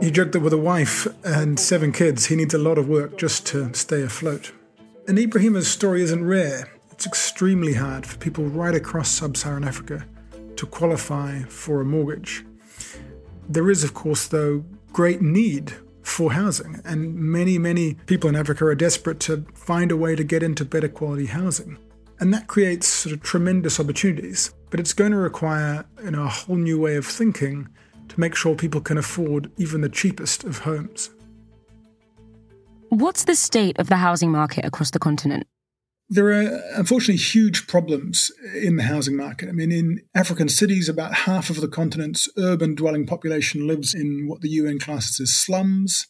He 0.00 0.10
joked 0.12 0.32
that 0.32 0.40
with 0.40 0.52
a 0.52 0.56
wife 0.56 1.08
and 1.24 1.58
seven 1.58 1.92
kids, 1.92 2.26
he 2.26 2.36
needs 2.36 2.54
a 2.54 2.58
lot 2.58 2.78
of 2.78 2.88
work 2.88 3.18
just 3.18 3.44
to 3.48 3.70
stay 3.74 4.02
afloat. 4.02 4.52
And 5.08 5.18
Ibrahima's 5.18 5.66
story 5.66 6.02
isn't 6.02 6.24
rare. 6.24 6.68
It's 6.92 7.06
extremely 7.06 7.74
hard 7.74 8.06
for 8.06 8.16
people 8.18 8.44
right 8.44 8.74
across 8.74 9.08
sub 9.08 9.36
Saharan 9.36 9.64
Africa 9.64 10.06
to 10.56 10.66
qualify 10.66 11.40
for 11.48 11.80
a 11.80 11.84
mortgage. 11.84 12.44
There 13.48 13.68
is, 13.68 13.82
of 13.82 13.92
course, 13.94 14.28
though, 14.28 14.64
great 14.92 15.20
need 15.20 15.74
for 16.20 16.32
housing, 16.32 16.82
and 16.84 17.14
many, 17.14 17.56
many 17.56 17.94
people 18.04 18.28
in 18.28 18.36
Africa 18.36 18.66
are 18.66 18.74
desperate 18.74 19.20
to 19.20 19.42
find 19.54 19.90
a 19.90 19.96
way 19.96 20.14
to 20.14 20.22
get 20.22 20.42
into 20.42 20.66
better 20.66 20.86
quality 20.86 21.24
housing. 21.24 21.78
And 22.18 22.34
that 22.34 22.46
creates 22.46 22.86
sort 22.86 23.14
of 23.14 23.22
tremendous 23.22 23.80
opportunities, 23.80 24.52
but 24.68 24.78
it's 24.78 24.92
going 24.92 25.12
to 25.12 25.16
require 25.16 25.86
you 26.04 26.10
know, 26.10 26.24
a 26.24 26.28
whole 26.28 26.56
new 26.56 26.78
way 26.78 26.96
of 26.96 27.06
thinking 27.06 27.68
to 28.08 28.20
make 28.20 28.34
sure 28.34 28.54
people 28.54 28.82
can 28.82 28.98
afford 28.98 29.50
even 29.56 29.80
the 29.80 29.88
cheapest 29.88 30.44
of 30.44 30.58
homes. 30.58 31.08
What's 32.90 33.24
the 33.24 33.34
state 33.34 33.78
of 33.78 33.88
the 33.88 33.96
housing 33.96 34.30
market 34.30 34.66
across 34.66 34.90
the 34.90 34.98
continent? 34.98 35.46
There 36.12 36.32
are 36.32 36.60
unfortunately 36.74 37.22
huge 37.22 37.68
problems 37.68 38.32
in 38.52 38.74
the 38.74 38.82
housing 38.82 39.16
market. 39.16 39.48
I 39.48 39.52
mean, 39.52 39.70
in 39.70 40.02
African 40.12 40.48
cities, 40.48 40.88
about 40.88 41.14
half 41.14 41.50
of 41.50 41.60
the 41.60 41.68
continent's 41.68 42.28
urban 42.36 42.74
dwelling 42.74 43.06
population 43.06 43.68
lives 43.68 43.94
in 43.94 44.26
what 44.26 44.40
the 44.40 44.48
UN 44.48 44.80
classes 44.80 45.20
as 45.20 45.32
slums. 45.32 46.08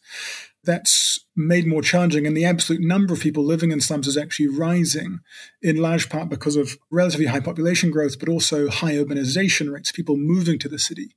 That's 0.64 1.22
made 1.36 1.66
more 1.66 1.82
challenging, 1.82 2.26
and 2.26 2.34
the 2.34 2.46
absolute 2.46 2.80
number 2.80 3.12
of 3.12 3.20
people 3.20 3.44
living 3.44 3.72
in 3.72 3.80
slums 3.82 4.06
is 4.06 4.16
actually 4.16 4.48
rising, 4.48 5.20
in 5.60 5.76
large 5.76 6.08
part 6.08 6.30
because 6.30 6.56
of 6.56 6.78
relatively 6.90 7.26
high 7.26 7.40
population 7.40 7.90
growth, 7.90 8.18
but 8.18 8.28
also 8.28 8.70
high 8.70 8.94
urbanization 8.94 9.70
rates, 9.70 9.92
people 9.92 10.16
moving 10.16 10.58
to 10.60 10.68
the 10.68 10.78
city. 10.78 11.14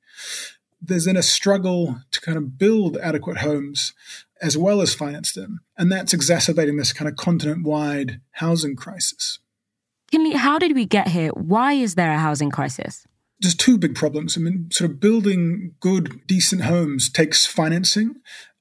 There's 0.82 1.06
then 1.06 1.16
a 1.16 1.24
struggle 1.24 2.02
to 2.12 2.20
kind 2.20 2.38
of 2.38 2.58
build 2.58 2.98
adequate 2.98 3.38
homes 3.38 3.94
as 4.44 4.58
well 4.58 4.82
as 4.82 4.94
finance 4.94 5.32
them. 5.32 5.62
And 5.78 5.92
that's 5.92 6.14
exacerbating 6.14 6.78
this 6.78 6.94
kind 6.94 7.10
of 7.10 7.16
continent 7.16 7.66
wide 7.66 8.20
housing 8.34 8.76
crisis. 8.76 9.40
Kinley, 10.12 10.34
how 10.34 10.60
did 10.60 10.76
we 10.76 10.86
get 10.86 11.08
here? 11.08 11.30
Why 11.30 11.74
is 11.74 11.96
there 11.96 12.12
a 12.12 12.20
housing 12.20 12.52
crisis? 12.52 13.08
There's 13.40 13.56
two 13.56 13.78
big 13.78 13.96
problems. 13.96 14.38
I 14.38 14.42
mean, 14.42 14.68
sort 14.72 14.92
of 14.92 15.00
building 15.00 15.74
good, 15.80 16.22
decent 16.28 16.64
homes 16.64 17.10
takes 17.10 17.46
financing, 17.46 18.16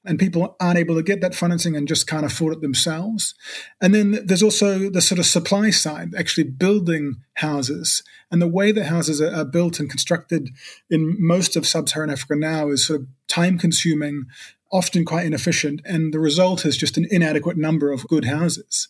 and 0.05 0.19
people 0.19 0.55
aren't 0.59 0.79
able 0.79 0.95
to 0.95 1.03
get 1.03 1.21
that 1.21 1.35
financing 1.35 1.75
and 1.75 1.87
just 1.87 2.07
can't 2.07 2.25
afford 2.25 2.53
it 2.53 2.61
themselves. 2.61 3.35
And 3.81 3.93
then 3.93 4.25
there's 4.25 4.43
also 4.43 4.89
the 4.89 5.01
sort 5.01 5.19
of 5.19 5.25
supply 5.25 5.69
side, 5.69 6.13
actually 6.17 6.45
building 6.45 7.15
houses. 7.35 8.03
And 8.31 8.41
the 8.41 8.47
way 8.47 8.71
that 8.71 8.85
houses 8.85 9.21
are, 9.21 9.45
built 9.45 9.79
and 9.79 9.89
constructed 9.89 10.49
in 10.89 11.15
most 11.19 11.55
of 11.55 11.67
sub 11.67 11.87
Saharan 11.87 12.09
Africa 12.09 12.35
now 12.35 12.69
is 12.69 12.85
sort 12.85 13.01
of 13.01 13.07
time 13.27 13.57
consuming 13.57 14.25
often 14.73 15.05
quite 15.05 15.25
inefficient, 15.25 15.81
and 15.85 16.13
the 16.13 16.19
result 16.19 16.65
is 16.65 16.75
just 16.75 16.97
an 16.97 17.07
inadequate 17.09 17.55
number 17.55 17.91
of 17.91 18.07
good 18.09 18.25
houses. 18.25 18.89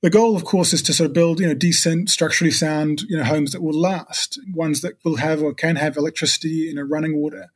The 0.00 0.10
goal, 0.10 0.36
of 0.36 0.44
course, 0.44 0.72
is 0.72 0.82
to 0.82 0.92
sort 0.92 1.06
of 1.06 1.14
build, 1.14 1.40
you 1.40 1.48
know, 1.48 1.54
decent, 1.54 2.08
structurally 2.10 2.52
sound, 2.52 3.02
you 3.08 3.16
know, 3.16 3.24
homes 3.24 3.50
that 3.50 3.62
will 3.62 3.78
last, 3.78 4.38
ones 4.54 4.80
that 4.82 4.98
will 5.04 5.16
have 5.16 5.42
or 5.42 5.52
can 5.52 5.74
have 5.74 5.96
electricity, 5.96 6.50
you 6.50 6.74
know, 6.74 6.82
running 6.82 7.16
water. 7.16 7.50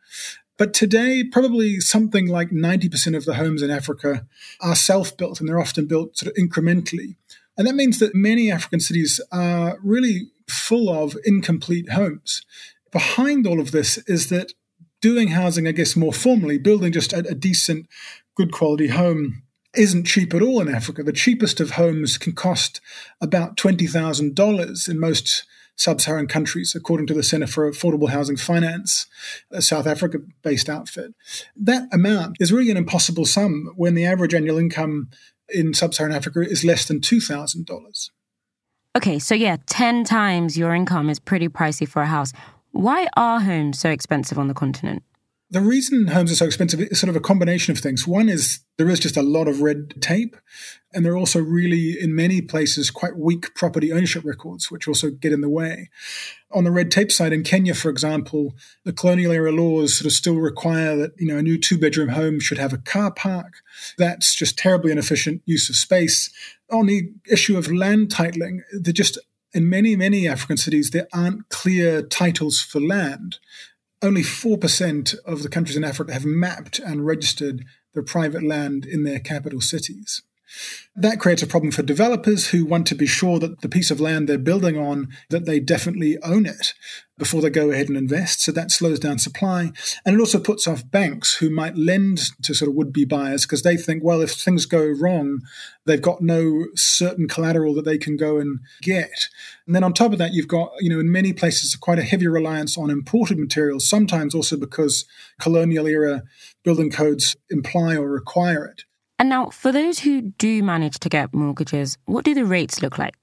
But 0.59 0.75
today, 0.75 1.23
probably 1.23 1.79
something 1.79 2.27
like 2.27 2.51
90% 2.51 3.17
of 3.17 3.25
the 3.27 3.35
homes 3.35 3.63
in 3.63 3.71
Africa 3.71 4.27
are 4.61 4.75
self-built, 4.75 5.39
and 5.39 5.49
they're 5.49 5.61
often 5.61 5.87
built 5.87 6.17
sort 6.17 6.33
of 6.33 6.43
incrementally. 6.43 7.17
And 7.57 7.67
that 7.67 7.75
means 7.75 7.99
that 8.01 8.15
many 8.15 8.51
African 8.51 8.81
cities 8.81 9.21
are 9.31 9.79
really 9.83 10.31
full 10.49 10.89
of 10.89 11.17
incomplete 11.25 11.91
homes. 11.91 12.43
Behind 12.91 13.47
all 13.47 13.61
of 13.61 13.71
this 13.71 13.99
is 14.09 14.31
that 14.31 14.53
doing 15.03 15.29
housing, 15.29 15.69
I 15.69 15.73
guess, 15.73 15.95
more 15.95 16.13
formally, 16.13 16.57
building 16.57 16.93
just 16.93 17.13
a, 17.13 17.19
a 17.29 17.35
decent, 17.35 17.87
good 18.35 18.53
quality 18.53 18.89
home 18.89 19.43
isn't 19.75 20.07
cheap 20.07 20.33
at 20.33 20.43
all 20.43 20.61
in 20.61 20.75
Africa. 20.75 21.03
The 21.03 21.13
cheapest 21.13 21.61
of 21.61 21.73
homes 21.73 22.17
can 22.17 22.33
cost 22.33 22.81
about 23.21 23.57
$20,000 23.57 24.89
in 24.89 25.01
most 25.01 25.45
sub 25.77 26.01
Saharan 26.01 26.27
countries, 26.27 26.75
according 26.75 27.07
to 27.09 27.15
the 27.15 27.23
Center 27.23 27.47
for 27.47 27.71
Affordable 27.71 28.11
Housing 28.11 28.37
Finance, 28.37 29.07
a 29.51 29.63
South 29.63 29.87
Africa 29.87 30.19
based 30.43 30.69
outfit. 30.69 31.15
That 31.57 31.89
amount 31.93 32.37
is 32.41 32.53
really 32.53 32.71
an 32.71 32.77
impossible 32.77 33.25
sum 33.25 33.73
when 33.77 33.95
the 33.95 34.05
average 34.05 34.35
annual 34.35 34.59
income 34.59 35.09
in 35.49 35.75
sub 35.75 35.95
Saharan 35.95 36.15
Africa 36.15 36.41
is 36.41 36.65
less 36.65 36.87
than 36.87 37.01
$2,000. 37.01 38.11
Okay, 38.95 39.19
so 39.19 39.35
yeah, 39.35 39.57
10 39.67 40.05
times 40.05 40.59
your 40.59 40.75
income 40.75 41.09
is 41.09 41.19
pretty 41.19 41.49
pricey 41.49 41.89
for 41.89 42.03
a 42.03 42.07
house. 42.07 42.33
Why 42.73 43.09
are 43.17 43.41
homes 43.41 43.79
so 43.79 43.91
expensive 43.91 44.39
on 44.39 44.49
the 44.49 44.55
continent? 44.55 45.03
The 45.51 45.61
reason 45.61 46.07
homes 46.07 46.33
are 46.33 46.37
so 46.37 46.47
expensive 46.47 46.81
is 46.81 46.99
sort 46.99 47.11
of 47.11 47.17
a 47.17 47.21
combination 47.21 47.73
of 47.73 47.79
things. 47.79 48.09
One 48.09 48.31
is 48.31 48.61
there 48.79 48.89
is 48.89 48.99
just 48.99 49.19
a 49.19 49.23
lot 49.23 49.49
of 49.49 49.61
red 49.61 50.01
tape, 50.01 50.35
and 50.95 51.05
there 51.05 51.13
are 51.13 51.19
also 51.19 51.41
really, 51.41 52.01
in 52.01 52.15
many 52.15 52.41
places, 52.41 52.91
quite 52.91 53.19
weak 53.19 53.55
property 53.55 53.93
ownership 53.93 54.25
records, 54.25 54.71
which 54.71 54.89
also 54.89 55.11
get 55.11 55.31
in 55.31 55.43
the 55.43 55.51
way. 55.51 55.91
On 56.53 56.65
the 56.65 56.71
red 56.71 56.91
tape 56.91 57.13
side, 57.13 57.35
in 57.35 57.45
Kenya, 57.45 57.75
for 57.75 57.91
example, 57.91 58.55
the 58.87 58.95
colonial 58.95 59.31
era 59.31 59.53
laws 59.53 59.99
sort 59.99 60.07
of 60.07 60.13
still 60.13 60.37
require 60.37 60.97
that 60.97 61.13
you 61.19 61.27
know 61.27 61.37
a 61.37 61.43
new 61.43 61.59
two 61.59 61.77
bedroom 61.77 62.09
home 62.09 62.41
should 62.41 62.57
have 62.57 62.73
a 62.73 62.79
car 62.79 63.13
park. 63.13 63.57
That's 63.99 64.35
just 64.35 64.57
terribly 64.57 64.91
inefficient 64.91 65.43
use 65.45 65.69
of 65.69 65.77
space. 65.77 66.31
On 66.71 66.87
the 66.87 67.11
issue 67.31 67.59
of 67.59 67.71
land 67.71 68.09
titling, 68.09 68.61
there 68.73 68.95
just 68.95 69.19
in 69.55 69.69
many, 69.69 69.97
many 69.97 70.27
African 70.27 70.57
cities, 70.57 70.91
there 70.91 71.09
aren't 71.13 71.49
clear 71.49 72.03
titles 72.03 72.61
for 72.61 72.81
land. 72.81 73.39
Only 74.01 74.23
4% 74.23 75.15
of 75.25 75.43
the 75.43 75.49
countries 75.49 75.77
in 75.77 75.85
Africa 75.85 76.13
have 76.13 76.25
mapped 76.25 76.79
and 76.79 77.07
registered 77.07 77.65
their 77.95 78.03
private 78.03 78.43
land 78.43 78.85
in 78.85 79.05
their 79.05 79.21
capital 79.21 79.61
cities. 79.61 80.23
That 80.95 81.21
creates 81.21 81.43
a 81.43 81.47
problem 81.47 81.73
for 81.73 81.83
developers 81.83 82.49
who 82.49 82.67
want 82.67 82.87
to 82.89 82.95
be 82.95 83.07
sure 83.07 83.39
that 83.39 83.63
the 83.63 83.69
piece 83.69 83.91
of 83.91 84.01
land 84.01 84.29
they're 84.29 84.37
building 84.37 84.77
on 84.77 85.09
that 85.31 85.47
they 85.47 85.59
definitely 85.59 86.19
own 86.23 86.45
it 86.45 86.75
before 87.19 87.41
they 87.41 87.49
go 87.49 87.71
ahead 87.71 87.89
and 87.89 87.97
invest. 87.97 88.43
So 88.43 88.53
that 88.53 88.71
slows 88.71 88.99
down 88.99 89.19
supply. 89.19 89.73
And 90.05 90.15
it 90.15 90.21
also 90.21 90.39
puts 90.39 90.67
off 90.67 90.91
banks 90.91 91.37
who 91.37 91.49
might 91.49 91.77
lend 91.77 92.19
to 92.43 92.53
sort 92.53 92.69
of 92.69 92.75
would-be 92.75 93.07
buyers 93.07 93.43
because 93.43 93.63
they 93.63 93.77
think, 93.77 94.03
well, 94.05 94.21
if 94.21 94.33
things 94.33 94.67
go 94.67 94.85
wrong, 94.87 95.41
they've 95.87 96.03
got 96.03 96.21
no 96.21 96.67
certain 96.75 97.27
collateral 97.27 97.75
that 97.75 97.85
they 97.85 97.97
can 97.97 98.17
go 98.17 98.39
and 98.39 98.61
get. 98.83 99.29
And 99.67 99.75
then 99.75 99.85
on 99.85 99.95
top 99.95 100.13
of 100.13 100.19
that, 100.19 100.33
you've 100.35 100.49
got, 100.49 100.73
you 100.81 100.91
know, 100.91 101.01
in 101.01 101.11
many 101.11 101.33
places 101.33 101.75
quite 101.77 101.99
a 101.99 102.03
heavy 102.03 102.27
reliance 102.27 102.77
on 102.77 102.91
imported 102.91 103.39
materials, 103.39 103.89
sometimes 103.89 104.35
also 104.35 104.59
because 104.59 105.07
colonial 105.41 105.87
era 105.87 106.23
building 106.65 106.91
codes 106.91 107.37
imply 107.51 107.97
or 107.97 108.11
require 108.11 108.67
it. 108.67 108.83
And 109.23 109.29
now, 109.29 109.51
for 109.51 109.71
those 109.71 110.01
who 110.01 110.21
do 110.21 110.65
manage 110.65 110.99
to 110.99 111.09
get 111.09 111.33
mortgages, 111.33 111.97
what 112.07 112.25
do 112.25 112.35
the 112.35 112.45
rates 112.45 112.83
look 112.83 112.99
like? 112.99 113.15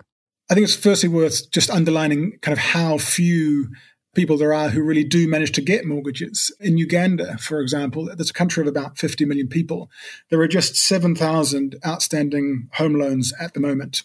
I 0.50 0.53
think 0.53 0.63
it's 0.63 0.74
firstly 0.74 1.10
worth 1.10 1.51
just 1.51 1.70
underlining 1.70 2.39
kind 2.41 2.53
of 2.53 2.58
how 2.58 2.98
few 2.98 3.68
people 4.15 4.38
there 4.38 4.53
are 4.53 4.70
who 4.70 4.82
really 4.82 5.03
do 5.03 5.27
manage 5.27 5.51
to 5.51 5.62
get 5.62 5.84
mortgages. 5.84 6.56
In 6.62 6.77
Uganda, 6.77 7.38
for 7.38 7.60
example, 7.60 8.06
there's 8.06 8.29
a 8.29 8.34
country 8.34 8.62
of 8.62 8.68
about 8.70 8.98
50 8.98 9.25
million 9.25 9.50
people. 9.50 9.91
There 10.29 10.39
are 10.39 10.48
just 10.48 10.77
7,000 10.77 11.75
outstanding 11.86 12.70
home 12.75 12.94
loans 12.94 13.34
at 13.38 13.53
the 13.53 13.60
moment. 13.60 14.03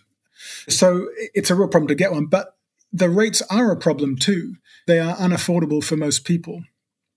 So 0.68 1.06
it's 1.32 1.50
a 1.50 1.54
real 1.54 1.68
problem 1.68 1.86
to 1.86 1.94
get 1.94 2.10
one. 2.10 2.26
But 2.26 2.56
the 2.92 3.08
rates 3.08 3.40
are 3.50 3.70
a 3.70 3.76
problem 3.76 4.16
too. 4.16 4.56
They 4.88 4.98
are 4.98 5.14
unaffordable 5.14 5.84
for 5.84 5.96
most 5.96 6.24
people. 6.24 6.64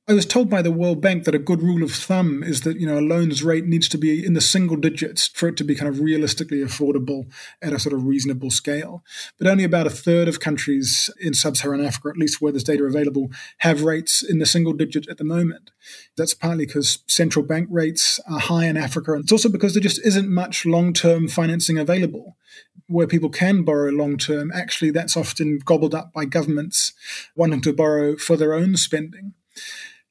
I 0.09 0.13
was 0.13 0.25
told 0.25 0.49
by 0.49 0.61
the 0.61 0.71
World 0.71 1.01
Bank 1.01 1.25
that 1.25 1.35
a 1.35 1.39
good 1.39 1.61
rule 1.61 1.83
of 1.83 1.91
thumb 1.91 2.41
is 2.41 2.61
that 2.61 2.79
you 2.79 2.87
know 2.87 2.97
a 2.97 3.01
loans 3.01 3.43
rate 3.43 3.65
needs 3.65 3.89
to 3.89 3.97
be 3.97 4.25
in 4.25 4.35
the 4.35 4.39
single 4.39 4.77
digits 4.77 5.27
for 5.27 5.49
it 5.49 5.57
to 5.57 5.65
be 5.65 5.75
kind 5.75 5.89
of 5.89 5.99
realistically 5.99 6.59
affordable 6.59 7.29
at 7.61 7.73
a 7.73 7.79
sort 7.79 7.91
of 7.91 8.05
reasonable 8.05 8.49
scale. 8.49 9.03
But 9.37 9.47
only 9.47 9.65
about 9.65 9.85
a 9.85 9.89
third 9.89 10.29
of 10.29 10.39
countries 10.39 11.09
in 11.19 11.33
sub-Saharan 11.33 11.83
Africa, 11.83 12.07
at 12.07 12.15
least 12.15 12.39
where 12.39 12.53
there's 12.53 12.63
data 12.63 12.85
available, 12.85 13.31
have 13.57 13.83
rates 13.83 14.23
in 14.23 14.39
the 14.39 14.45
single 14.45 14.71
digit 14.71 15.09
at 15.09 15.17
the 15.17 15.25
moment. 15.25 15.71
That's 16.15 16.33
partly 16.33 16.67
because 16.67 16.99
central 17.07 17.43
bank 17.43 17.67
rates 17.69 18.17
are 18.31 18.39
high 18.39 18.67
in 18.67 18.77
Africa, 18.77 19.11
and 19.11 19.23
it's 19.23 19.33
also 19.33 19.49
because 19.49 19.73
there 19.73 19.83
just 19.83 20.05
isn't 20.05 20.33
much 20.33 20.65
long-term 20.65 21.27
financing 21.27 21.77
available 21.77 22.37
where 22.87 23.07
people 23.07 23.29
can 23.29 23.63
borrow 23.63 23.91
long 23.91 24.15
term, 24.15 24.49
actually 24.53 24.91
that's 24.91 25.17
often 25.17 25.59
gobbled 25.65 25.93
up 25.93 26.13
by 26.13 26.23
governments 26.23 26.93
wanting 27.35 27.59
to 27.59 27.73
borrow 27.73 28.15
for 28.15 28.37
their 28.37 28.53
own 28.53 28.77
spending 28.77 29.33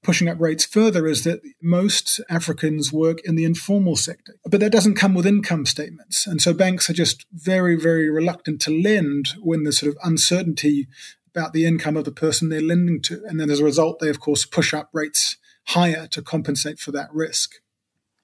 pushing 0.07 0.29
up 0.29 0.41
rates 0.41 0.65
further 0.65 1.09
is 1.09 1.25
that 1.25 1.41
most 1.61 2.21
Africans 2.31 2.93
work 2.93 3.19
in 3.25 3.35
the 3.35 3.45
informal 3.45 3.97
sector, 3.97 4.37
but 4.49 4.61
that 4.61 4.71
doesn't 4.71 4.95
come 4.95 5.15
with 5.15 5.27
income 5.27 5.67
statements. 5.67 6.29
And 6.29 6.41
so 6.41 6.55
banks 6.55 6.89
are 6.89 6.93
just 6.93 7.27
very, 7.33 7.75
very 7.75 8.09
reluctant 8.09 8.61
to 8.63 8.71
lend 8.71 9.31
when 9.41 9.65
there's 9.65 9.81
sort 9.81 9.91
of 9.91 9.99
uncertainty 10.05 10.87
about 11.35 11.53
the 11.53 11.67
income 11.67 11.97
of 11.97 12.05
the 12.05 12.13
person 12.13 12.49
they're 12.49 12.63
lending 12.63 13.03
to. 13.03 13.21
And 13.27 13.41
then 13.41 13.51
as 13.51 13.59
a 13.59 13.65
result, 13.65 13.99
they, 13.99 14.09
of 14.09 14.21
course, 14.21 14.47
push 14.47 14.73
up 14.73 14.91
rates 14.93 15.39
higher 15.71 16.07
to 16.13 16.23
compensate 16.23 16.79
for 16.79 16.93
that 16.93 17.13
risk. 17.13 17.57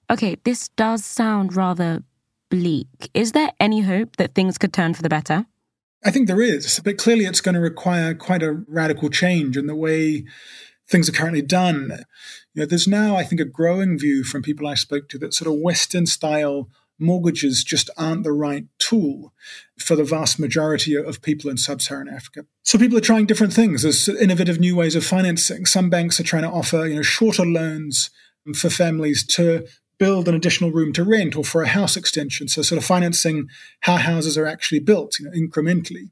Okay, 0.08 0.36
this 0.44 0.68
does 0.68 1.04
sound 1.04 1.56
rather 1.56 2.04
bleak. 2.48 3.10
Is 3.12 3.32
there 3.32 3.50
any 3.58 3.80
hope 3.80 4.16
that 4.18 4.36
things 4.36 4.56
could 4.56 4.72
turn 4.72 4.94
for 4.94 5.02
the 5.02 5.08
better? 5.08 5.46
I 6.04 6.12
think 6.12 6.28
there 6.28 6.42
is, 6.42 6.80
but 6.84 6.96
clearly 6.96 7.24
it's 7.24 7.40
going 7.40 7.54
to 7.56 7.60
require 7.60 8.14
quite 8.14 8.42
a 8.44 8.52
radical 8.52 9.10
change 9.10 9.56
in 9.56 9.66
the 9.66 9.76
way 9.76 10.24
things 10.88 11.08
are 11.08 11.12
currently 11.12 11.42
done. 11.42 12.04
You 12.54 12.60
know, 12.62 12.66
there's 12.66 12.88
now, 12.88 13.16
I 13.16 13.24
think, 13.24 13.40
a 13.40 13.46
growing 13.46 13.98
view 13.98 14.24
from 14.24 14.42
people 14.42 14.66
I 14.66 14.74
spoke 14.74 15.08
to 15.10 15.18
that 15.18 15.34
sort 15.34 15.52
of 15.52 15.60
Western 15.60 16.06
style 16.06 16.68
mortgages 16.98 17.64
just 17.64 17.90
aren't 17.96 18.22
the 18.22 18.32
right 18.32 18.66
tool 18.78 19.32
for 19.78 19.96
the 19.96 20.04
vast 20.04 20.38
majority 20.38 20.94
of 20.94 21.22
people 21.22 21.50
in 21.50 21.56
sub-Saharan 21.56 22.08
Africa. 22.08 22.44
So 22.62 22.78
people 22.78 22.96
are 22.96 23.02
trying 23.02 23.26
different 23.26 23.52
things. 23.52 23.82
There's 23.82 24.08
innovative 24.08 24.60
new 24.60 24.76
ways 24.76 24.94
of 24.94 25.04
financing. 25.04 25.66
Some 25.66 25.90
banks 25.90 26.20
are 26.20 26.24
trying 26.24 26.44
to 26.44 26.50
offer, 26.50 26.86
you 26.86 26.94
know, 26.94 27.02
shorter 27.02 27.44
loans 27.44 28.10
for 28.54 28.70
families 28.70 29.26
to 29.28 29.66
build 29.98 30.28
an 30.28 30.34
additional 30.34 30.70
room 30.70 30.92
to 30.92 31.04
rent 31.04 31.36
or 31.36 31.44
for 31.44 31.62
a 31.62 31.68
house 31.68 31.96
extension. 31.96 32.48
So 32.48 32.62
sort 32.62 32.78
of 32.78 32.84
financing 32.84 33.48
how 33.80 33.96
houses 33.96 34.38
are 34.38 34.46
actually 34.46 34.80
built, 34.80 35.18
you 35.18 35.26
know, 35.26 35.32
incrementally. 35.32 36.10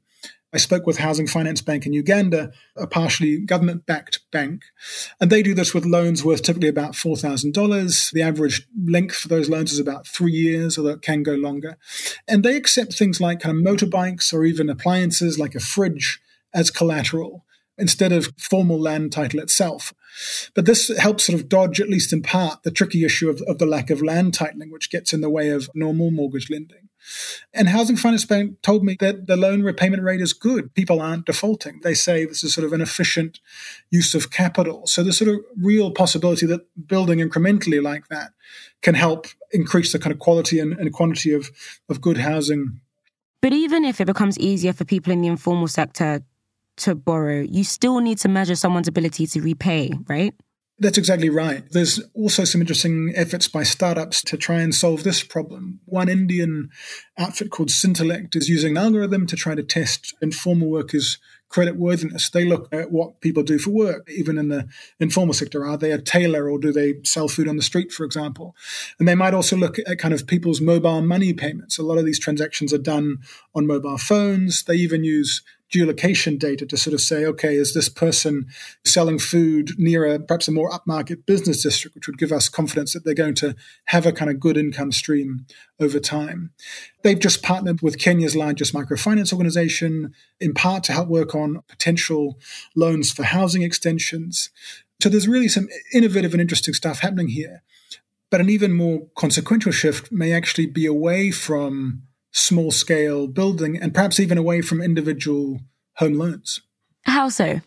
I 0.53 0.57
spoke 0.57 0.85
with 0.85 0.97
Housing 0.97 1.27
Finance 1.27 1.61
Bank 1.61 1.85
in 1.85 1.93
Uganda, 1.93 2.51
a 2.75 2.85
partially 2.85 3.39
government 3.39 3.85
backed 3.85 4.19
bank, 4.31 4.63
and 5.19 5.31
they 5.31 5.41
do 5.41 5.53
this 5.53 5.73
with 5.73 5.85
loans 5.85 6.25
worth 6.25 6.43
typically 6.43 6.67
about 6.67 6.91
$4,000. 6.91 8.11
The 8.11 8.21
average 8.21 8.67
length 8.85 9.15
for 9.15 9.29
those 9.29 9.49
loans 9.49 9.71
is 9.71 9.79
about 9.79 10.07
three 10.07 10.33
years, 10.33 10.77
although 10.77 10.91
it 10.91 11.01
can 11.01 11.23
go 11.23 11.33
longer. 11.33 11.77
And 12.27 12.43
they 12.43 12.57
accept 12.57 12.93
things 12.93 13.21
like 13.21 13.39
kind 13.39 13.55
of 13.55 13.63
motorbikes 13.63 14.33
or 14.33 14.43
even 14.43 14.69
appliances 14.69 15.39
like 15.39 15.55
a 15.55 15.61
fridge 15.61 16.19
as 16.53 16.69
collateral 16.69 17.45
instead 17.77 18.11
of 18.11 18.33
formal 18.37 18.79
land 18.79 19.11
title 19.11 19.39
itself. 19.39 19.93
But 20.53 20.65
this 20.65 20.95
helps 20.97 21.25
sort 21.25 21.39
of 21.39 21.47
dodge, 21.47 21.79
at 21.79 21.89
least 21.89 22.11
in 22.11 22.21
part, 22.21 22.63
the 22.63 22.71
tricky 22.71 23.05
issue 23.05 23.29
of, 23.29 23.41
of 23.47 23.57
the 23.57 23.65
lack 23.65 23.89
of 23.89 24.01
land 24.01 24.33
titling, 24.33 24.69
which 24.69 24.91
gets 24.91 25.13
in 25.13 25.21
the 25.21 25.29
way 25.29 25.49
of 25.49 25.69
normal 25.73 26.11
mortgage 26.11 26.49
lending. 26.49 26.89
And 27.53 27.69
Housing 27.69 27.95
Finance 27.97 28.25
Bank 28.25 28.61
told 28.61 28.83
me 28.83 28.95
that 28.99 29.27
the 29.27 29.35
loan 29.35 29.63
repayment 29.63 30.03
rate 30.03 30.21
is 30.21 30.33
good. 30.33 30.73
People 30.73 31.01
aren't 31.01 31.25
defaulting. 31.25 31.79
They 31.83 31.93
say 31.93 32.25
this 32.25 32.43
is 32.43 32.53
sort 32.53 32.65
of 32.65 32.73
an 32.73 32.81
efficient 32.81 33.39
use 33.89 34.15
of 34.15 34.31
capital. 34.31 34.87
So 34.87 35.03
there's 35.03 35.17
sort 35.17 35.31
of 35.31 35.41
real 35.57 35.91
possibility 35.91 36.45
that 36.47 36.61
building 36.87 37.19
incrementally 37.19 37.81
like 37.81 38.07
that 38.09 38.31
can 38.81 38.95
help 38.95 39.27
increase 39.51 39.91
the 39.91 39.99
kind 39.99 40.13
of 40.13 40.19
quality 40.19 40.59
and, 40.59 40.73
and 40.73 40.93
quantity 40.93 41.33
of, 41.33 41.51
of 41.89 42.01
good 42.01 42.17
housing. 42.17 42.79
But 43.41 43.53
even 43.53 43.83
if 43.85 43.99
it 43.99 44.05
becomes 44.05 44.37
easier 44.39 44.73
for 44.73 44.85
people 44.85 45.11
in 45.11 45.21
the 45.21 45.27
informal 45.27 45.67
sector 45.67 46.21
to 46.77 46.95
borrow, 46.95 47.41
you 47.41 47.63
still 47.63 47.99
need 47.99 48.19
to 48.19 48.29
measure 48.29 48.55
someone's 48.55 48.87
ability 48.87 49.27
to 49.27 49.41
repay, 49.41 49.91
right? 50.07 50.33
That's 50.81 50.97
exactly 50.97 51.29
right. 51.29 51.63
There's 51.69 52.01
also 52.15 52.43
some 52.43 52.59
interesting 52.59 53.13
efforts 53.15 53.47
by 53.47 53.61
startups 53.61 54.23
to 54.23 54.35
try 54.35 54.61
and 54.61 54.73
solve 54.73 55.03
this 55.03 55.21
problem. 55.21 55.79
One 55.85 56.09
Indian 56.09 56.71
outfit 57.19 57.51
called 57.51 57.69
Scintellect 57.69 58.35
is 58.35 58.49
using 58.49 58.71
an 58.71 58.83
algorithm 58.83 59.27
to 59.27 59.35
try 59.35 59.53
to 59.53 59.61
test 59.61 60.15
informal 60.23 60.71
workers' 60.71 61.19
credit 61.49 61.75
worthiness. 61.75 62.31
They 62.31 62.45
look 62.45 62.67
at 62.73 62.91
what 62.91 63.21
people 63.21 63.43
do 63.43 63.59
for 63.59 63.69
work, 63.69 64.09
even 64.09 64.39
in 64.39 64.47
the 64.47 64.67
informal 64.99 65.35
sector. 65.35 65.63
Are 65.63 65.77
they 65.77 65.91
a 65.91 66.01
tailor 66.01 66.49
or 66.49 66.57
do 66.57 66.71
they 66.71 66.95
sell 67.03 67.27
food 67.27 67.47
on 67.47 67.57
the 67.57 67.61
street, 67.61 67.91
for 67.91 68.03
example? 68.03 68.55
And 68.97 69.07
they 69.07 69.13
might 69.13 69.35
also 69.35 69.55
look 69.55 69.77
at 69.77 69.99
kind 69.99 70.15
of 70.15 70.25
people's 70.25 70.61
mobile 70.61 71.03
money 71.03 71.31
payments. 71.31 71.77
A 71.77 71.83
lot 71.83 71.99
of 71.99 72.05
these 72.05 72.19
transactions 72.19 72.73
are 72.73 72.79
done 72.79 73.19
on 73.53 73.67
mobile 73.67 73.99
phones. 73.99 74.63
They 74.63 74.77
even 74.77 75.03
use 75.03 75.43
geolocation 75.73 76.37
data 76.37 76.65
to 76.65 76.77
sort 76.77 76.93
of 76.93 77.01
say, 77.01 77.25
okay, 77.25 77.55
is 77.55 77.73
this 77.73 77.89
person 77.89 78.45
selling 78.83 79.19
food 79.19 79.71
near 79.77 80.05
a 80.05 80.19
perhaps 80.19 80.47
a 80.47 80.51
more 80.51 80.69
upmarket 80.69 81.25
business 81.25 81.63
district, 81.63 81.95
which 81.95 82.07
would 82.07 82.17
give 82.17 82.31
us 82.31 82.49
confidence 82.49 82.93
that 82.93 83.05
they're 83.05 83.13
going 83.13 83.35
to 83.35 83.55
have 83.85 84.05
a 84.05 84.11
kind 84.11 84.29
of 84.29 84.39
good 84.39 84.57
income 84.57 84.91
stream 84.91 85.45
over 85.79 85.99
time. 85.99 86.51
They've 87.03 87.19
just 87.19 87.41
partnered 87.41 87.81
with 87.81 87.97
Kenya's 87.97 88.35
largest 88.35 88.73
microfinance 88.73 89.31
organization, 89.31 90.13
in 90.39 90.53
part 90.53 90.83
to 90.85 90.93
help 90.93 91.07
work 91.07 91.33
on 91.33 91.61
potential 91.67 92.37
loans 92.75 93.11
for 93.11 93.23
housing 93.23 93.63
extensions. 93.63 94.49
So 95.01 95.09
there's 95.09 95.27
really 95.27 95.47
some 95.47 95.67
innovative 95.93 96.33
and 96.33 96.41
interesting 96.41 96.73
stuff 96.73 96.99
happening 96.99 97.29
here. 97.29 97.63
But 98.29 98.39
an 98.39 98.49
even 98.49 98.73
more 98.73 99.07
consequential 99.15 99.71
shift 99.71 100.11
may 100.11 100.31
actually 100.31 100.67
be 100.67 100.85
away 100.85 101.31
from 101.31 102.03
small 102.31 102.71
scale 102.71 103.27
building 103.27 103.77
and 103.77 103.93
perhaps 103.93 104.19
even 104.19 104.37
away 104.37 104.61
from 104.61 104.81
individual 104.81 105.59
home 105.95 106.13
loans. 106.13 106.61
How 107.03 107.29
so? 107.29 107.61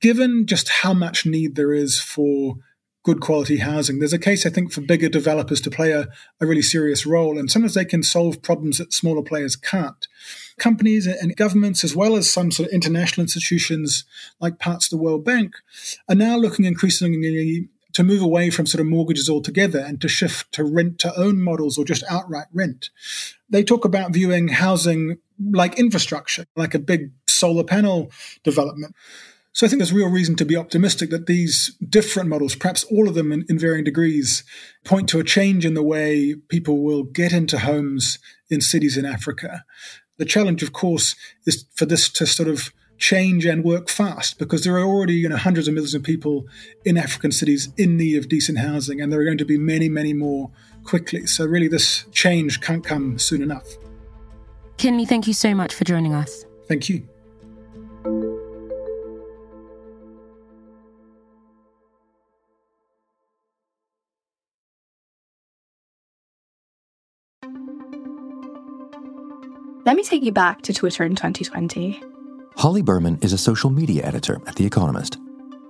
Given 0.00 0.46
just 0.46 0.68
how 0.68 0.92
much 0.92 1.26
need 1.26 1.56
there 1.56 1.72
is 1.72 2.00
for 2.00 2.56
good 3.02 3.20
quality 3.20 3.58
housing, 3.58 3.98
there's 3.98 4.12
a 4.12 4.18
case, 4.18 4.44
I 4.44 4.50
think, 4.50 4.72
for 4.72 4.80
bigger 4.80 5.08
developers 5.08 5.60
to 5.62 5.70
play 5.70 5.92
a, 5.92 6.08
a 6.40 6.46
really 6.46 6.62
serious 6.62 7.06
role. 7.06 7.38
And 7.38 7.50
sometimes 7.50 7.74
they 7.74 7.84
can 7.84 8.02
solve 8.02 8.42
problems 8.42 8.78
that 8.78 8.92
smaller 8.92 9.22
players 9.22 9.54
can't. 9.54 10.08
Companies 10.58 11.06
and 11.06 11.36
governments, 11.36 11.84
as 11.84 11.94
well 11.94 12.16
as 12.16 12.28
some 12.28 12.50
sort 12.50 12.68
of 12.68 12.74
international 12.74 13.22
institutions 13.22 14.04
like 14.40 14.58
parts 14.58 14.86
of 14.86 14.90
the 14.90 15.02
World 15.02 15.24
Bank, 15.24 15.54
are 16.08 16.16
now 16.16 16.36
looking 16.36 16.64
increasingly 16.64 17.68
to 17.92 18.02
move 18.04 18.20
away 18.20 18.50
from 18.50 18.66
sort 18.66 18.80
of 18.80 18.86
mortgages 18.86 19.30
altogether 19.30 19.78
and 19.78 20.00
to 20.02 20.08
shift 20.08 20.52
to 20.52 20.64
rent 20.64 20.98
to 20.98 21.18
own 21.18 21.40
models 21.40 21.78
or 21.78 21.84
just 21.84 22.04
outright 22.10 22.46
rent. 22.52 22.90
They 23.48 23.62
talk 23.62 23.84
about 23.84 24.12
viewing 24.12 24.48
housing 24.48 25.18
like 25.52 25.78
infrastructure, 25.78 26.46
like 26.56 26.74
a 26.74 26.78
big 26.78 27.12
solar 27.28 27.64
panel 27.64 28.10
development. 28.42 28.94
So 29.52 29.64
I 29.64 29.70
think 29.70 29.78
there's 29.78 29.92
real 29.92 30.10
reason 30.10 30.36
to 30.36 30.44
be 30.44 30.54
optimistic 30.54 31.08
that 31.10 31.26
these 31.26 31.74
different 31.88 32.28
models, 32.28 32.54
perhaps 32.54 32.84
all 32.84 33.08
of 33.08 33.14
them 33.14 33.32
in, 33.32 33.46
in, 33.48 33.58
varying 33.58 33.84
degrees, 33.84 34.44
point 34.84 35.08
to 35.08 35.18
a 35.18 35.24
change 35.24 35.64
in 35.64 35.72
the 35.72 35.82
way 35.82 36.34
people 36.48 36.82
will 36.82 37.04
get 37.04 37.32
into 37.32 37.60
homes 37.60 38.18
in 38.50 38.60
cities 38.60 38.98
in 38.98 39.06
Africa. 39.06 39.64
The 40.18 40.26
challenge, 40.26 40.62
of 40.62 40.74
course, 40.74 41.16
is 41.46 41.64
for 41.74 41.86
this 41.86 42.10
to 42.10 42.26
sort 42.26 42.50
of 42.50 42.70
change 42.98 43.44
and 43.44 43.64
work 43.64 43.88
fast 43.88 44.38
because 44.38 44.64
there 44.64 44.76
are 44.76 44.84
already 44.84 45.14
you 45.14 45.28
know 45.28 45.36
hundreds 45.36 45.68
of 45.68 45.74
millions 45.74 45.94
of 45.94 46.02
people 46.02 46.46
in 46.84 46.96
African 46.96 47.32
cities 47.32 47.68
in 47.76 47.96
need 47.96 48.16
of 48.16 48.28
decent 48.28 48.58
housing 48.58 49.00
and 49.00 49.12
there 49.12 49.20
are 49.20 49.24
going 49.24 49.38
to 49.38 49.44
be 49.44 49.58
many 49.58 49.88
many 49.88 50.12
more 50.12 50.50
quickly. 50.84 51.26
So 51.26 51.44
really 51.44 51.68
this 51.68 52.04
change 52.12 52.60
can't 52.60 52.84
come 52.84 53.18
soon 53.18 53.42
enough. 53.42 53.66
Kinley 54.76 55.06
thank 55.06 55.26
you 55.26 55.34
so 55.34 55.54
much 55.54 55.74
for 55.74 55.84
joining 55.84 56.14
us. 56.14 56.44
Thank 56.68 56.88
you. 56.88 57.08
Let 69.86 69.94
me 69.94 70.02
take 70.02 70.24
you 70.24 70.32
back 70.32 70.62
to 70.62 70.72
Twitter 70.72 71.04
in 71.04 71.14
2020. 71.14 72.02
Holly 72.66 72.82
Berman 72.82 73.16
is 73.22 73.32
a 73.32 73.38
social 73.38 73.70
media 73.70 74.04
editor 74.04 74.40
at 74.48 74.56
The 74.56 74.66
Economist. 74.66 75.18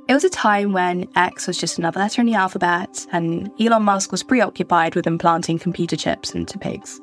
It 0.09 0.15
was 0.15 0.25
a 0.25 0.31
time 0.31 0.73
when 0.73 1.07
X 1.15 1.47
was 1.47 1.59
just 1.59 1.77
another 1.77 2.01
letter 2.01 2.23
in 2.23 2.27
the 2.27 2.33
alphabet, 2.33 3.07
and 3.13 3.51
Elon 3.61 3.83
Musk 3.83 4.13
was 4.13 4.23
preoccupied 4.23 4.95
with 4.95 5.07
implanting 5.07 5.59
computer 5.59 5.95
chips 5.95 6.31
into 6.31 6.59
pigs. 6.59 6.99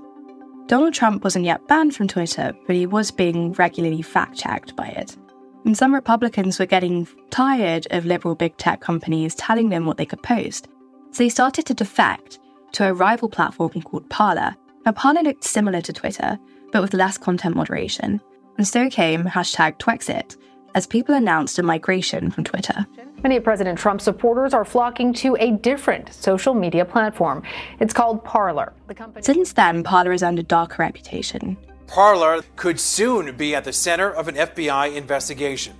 Donald 0.65 0.95
Trump 0.95 1.23
wasn't 1.23 1.45
yet 1.45 1.67
banned 1.67 1.95
from 1.95 2.08
Twitter, 2.08 2.53
but 2.65 2.75
he 2.75 2.88
was 2.88 3.12
being 3.12 3.51
regularly 3.51 4.01
fact 4.01 4.36
checked 4.36 4.75
by 4.75 4.88
it. 4.88 5.15
And 5.63 5.77
some 5.77 5.93
Republicans 5.93 6.58
were 6.58 6.65
getting 6.65 7.08
tired 7.29 7.86
of 7.91 8.08
liberal 8.08 8.34
big 8.34 8.58
tech 8.58 8.82
companies 8.82 9.36
telling 9.36 9.69
them 9.69 9.86
what 9.86 9.97
they 9.97 10.08
could 10.08 10.23
post, 10.23 10.69
so 11.12 11.23
they 11.23 11.29
started 11.29 11.67
to 11.67 11.75
defect 11.75 12.39
to 12.71 12.89
a 12.89 12.95
rival 12.95 13.29
platform 13.29 13.79
called 13.84 14.10
Parler. 14.10 14.56
Now, 14.88 14.93
Parler 14.93 15.21
looked 15.21 15.43
similar 15.43 15.82
to 15.82 15.93
Twitter, 15.93 16.39
but 16.71 16.82
with 16.82 16.95
less 16.95 17.19
content 17.19 17.56
moderation 17.56 18.21
and 18.58 18.68
so 18.68 18.89
came 18.89 19.24
hashtag 19.26 19.78
Twexit, 19.78 20.38
as 20.76 20.88
people 20.88 21.16
announced 21.16 21.60
a 21.60 21.63
migration 21.63 22.32
from 22.32 22.44
Twitter. 22.44 22.86
Many 23.24 23.38
of 23.38 23.44
President 23.44 23.80
Trump's 23.80 24.04
supporters 24.04 24.54
are 24.54 24.66
flocking 24.66 25.13
to 25.13 25.38
a 25.39 25.52
different 25.52 26.13
social 26.13 26.54
media 26.54 26.84
platform. 26.84 27.44
It's 27.80 27.94
called 27.94 28.24
Parler. 28.24 28.74
The 28.88 28.96
company- 28.96 29.24
Since 29.24 29.54
then, 29.54 29.84
Parler 29.84 30.12
has 30.12 30.24
earned 30.24 30.39
a 30.39 30.44
darker 30.44 30.82
reputation. 30.84 31.58
Parler 31.88 32.42
could 32.56 32.80
soon 32.80 33.36
be 33.38 33.56
at 33.56 33.63
the 33.63 33.74
center 33.74 34.10
of 34.10 34.28
an 34.28 34.36
FBI 34.36 34.88
investigation. 34.96 35.74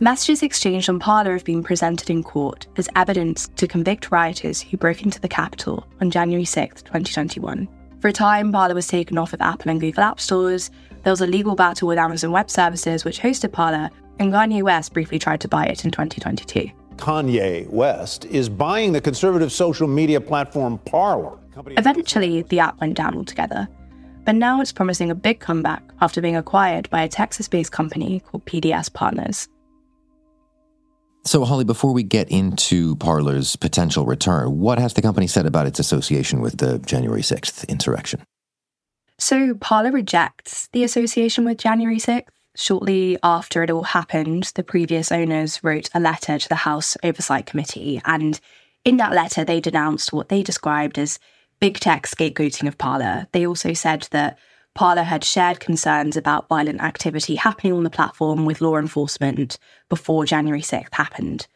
Messages 0.00 0.42
exchanged 0.42 0.88
on 0.88 0.98
Parler 0.98 1.34
have 1.34 1.44
been 1.44 1.62
presented 1.62 2.08
in 2.08 2.22
court 2.22 2.66
as 2.78 2.88
evidence 2.96 3.48
to 3.56 3.66
convict 3.66 4.10
rioters 4.10 4.62
who 4.62 4.78
broke 4.78 5.02
into 5.02 5.20
the 5.20 5.28
Capitol 5.28 5.86
on 6.00 6.10
January 6.10 6.46
6, 6.46 6.80
2021. 6.82 7.68
For 8.00 8.08
a 8.08 8.12
time, 8.12 8.52
Parler 8.52 8.74
was 8.74 8.86
taken 8.86 9.18
off 9.18 9.34
of 9.34 9.40
Apple 9.42 9.70
and 9.70 9.80
Google 9.80 10.04
App 10.04 10.18
Stores. 10.18 10.70
There 11.06 11.12
was 11.12 11.20
a 11.20 11.26
legal 11.28 11.54
battle 11.54 11.86
with 11.86 11.98
Amazon 11.98 12.32
Web 12.32 12.50
Services, 12.50 13.04
which 13.04 13.20
hosted 13.20 13.52
Parler, 13.52 13.90
and 14.18 14.32
Kanye 14.32 14.60
West 14.64 14.92
briefly 14.92 15.20
tried 15.20 15.40
to 15.42 15.46
buy 15.46 15.64
it 15.64 15.84
in 15.84 15.92
2022. 15.92 16.68
Kanye 16.96 17.70
West 17.70 18.24
is 18.24 18.48
buying 18.48 18.90
the 18.90 19.00
conservative 19.00 19.52
social 19.52 19.86
media 19.86 20.20
platform 20.20 20.78
Parler. 20.78 21.38
Eventually, 21.78 22.42
the 22.42 22.58
app 22.58 22.80
went 22.80 22.96
down 22.96 23.16
altogether. 23.16 23.68
But 24.24 24.34
now 24.34 24.60
it's 24.60 24.72
promising 24.72 25.12
a 25.12 25.14
big 25.14 25.38
comeback 25.38 25.84
after 26.00 26.20
being 26.20 26.34
acquired 26.34 26.90
by 26.90 27.02
a 27.02 27.08
Texas 27.08 27.46
based 27.46 27.70
company 27.70 28.18
called 28.18 28.44
PDS 28.44 28.92
Partners. 28.92 29.46
So, 31.24 31.44
Holly, 31.44 31.62
before 31.62 31.92
we 31.92 32.02
get 32.02 32.28
into 32.32 32.96
Parler's 32.96 33.54
potential 33.54 34.06
return, 34.06 34.58
what 34.58 34.80
has 34.80 34.94
the 34.94 35.02
company 35.02 35.28
said 35.28 35.46
about 35.46 35.68
its 35.68 35.78
association 35.78 36.40
with 36.40 36.58
the 36.58 36.80
January 36.80 37.22
6th 37.22 37.68
insurrection? 37.68 38.24
So, 39.18 39.54
Parler 39.54 39.92
rejects 39.92 40.68
the 40.72 40.84
association 40.84 41.44
with 41.44 41.58
January 41.58 41.98
6th. 41.98 42.28
Shortly 42.54 43.18
after 43.22 43.62
it 43.62 43.70
all 43.70 43.82
happened, 43.82 44.52
the 44.54 44.62
previous 44.62 45.12
owners 45.12 45.62
wrote 45.62 45.90
a 45.94 46.00
letter 46.00 46.38
to 46.38 46.48
the 46.48 46.54
House 46.54 46.96
Oversight 47.02 47.46
Committee, 47.46 48.00
and 48.04 48.40
in 48.84 48.98
that 48.98 49.12
letter, 49.12 49.44
they 49.44 49.60
denounced 49.60 50.12
what 50.12 50.28
they 50.28 50.42
described 50.42 50.98
as 50.98 51.18
big 51.60 51.80
tech 51.80 52.06
scapegoating 52.06 52.68
of 52.68 52.78
Parler. 52.78 53.26
They 53.32 53.46
also 53.46 53.72
said 53.72 54.08
that 54.10 54.38
Parler 54.74 55.02
had 55.02 55.24
shared 55.24 55.60
concerns 55.60 56.16
about 56.16 56.48
violent 56.48 56.82
activity 56.82 57.36
happening 57.36 57.72
on 57.72 57.84
the 57.84 57.90
platform 57.90 58.44
with 58.44 58.60
law 58.60 58.76
enforcement 58.76 59.58
before 59.88 60.26
January 60.26 60.60
6th 60.60 60.92
happened. 60.92 61.46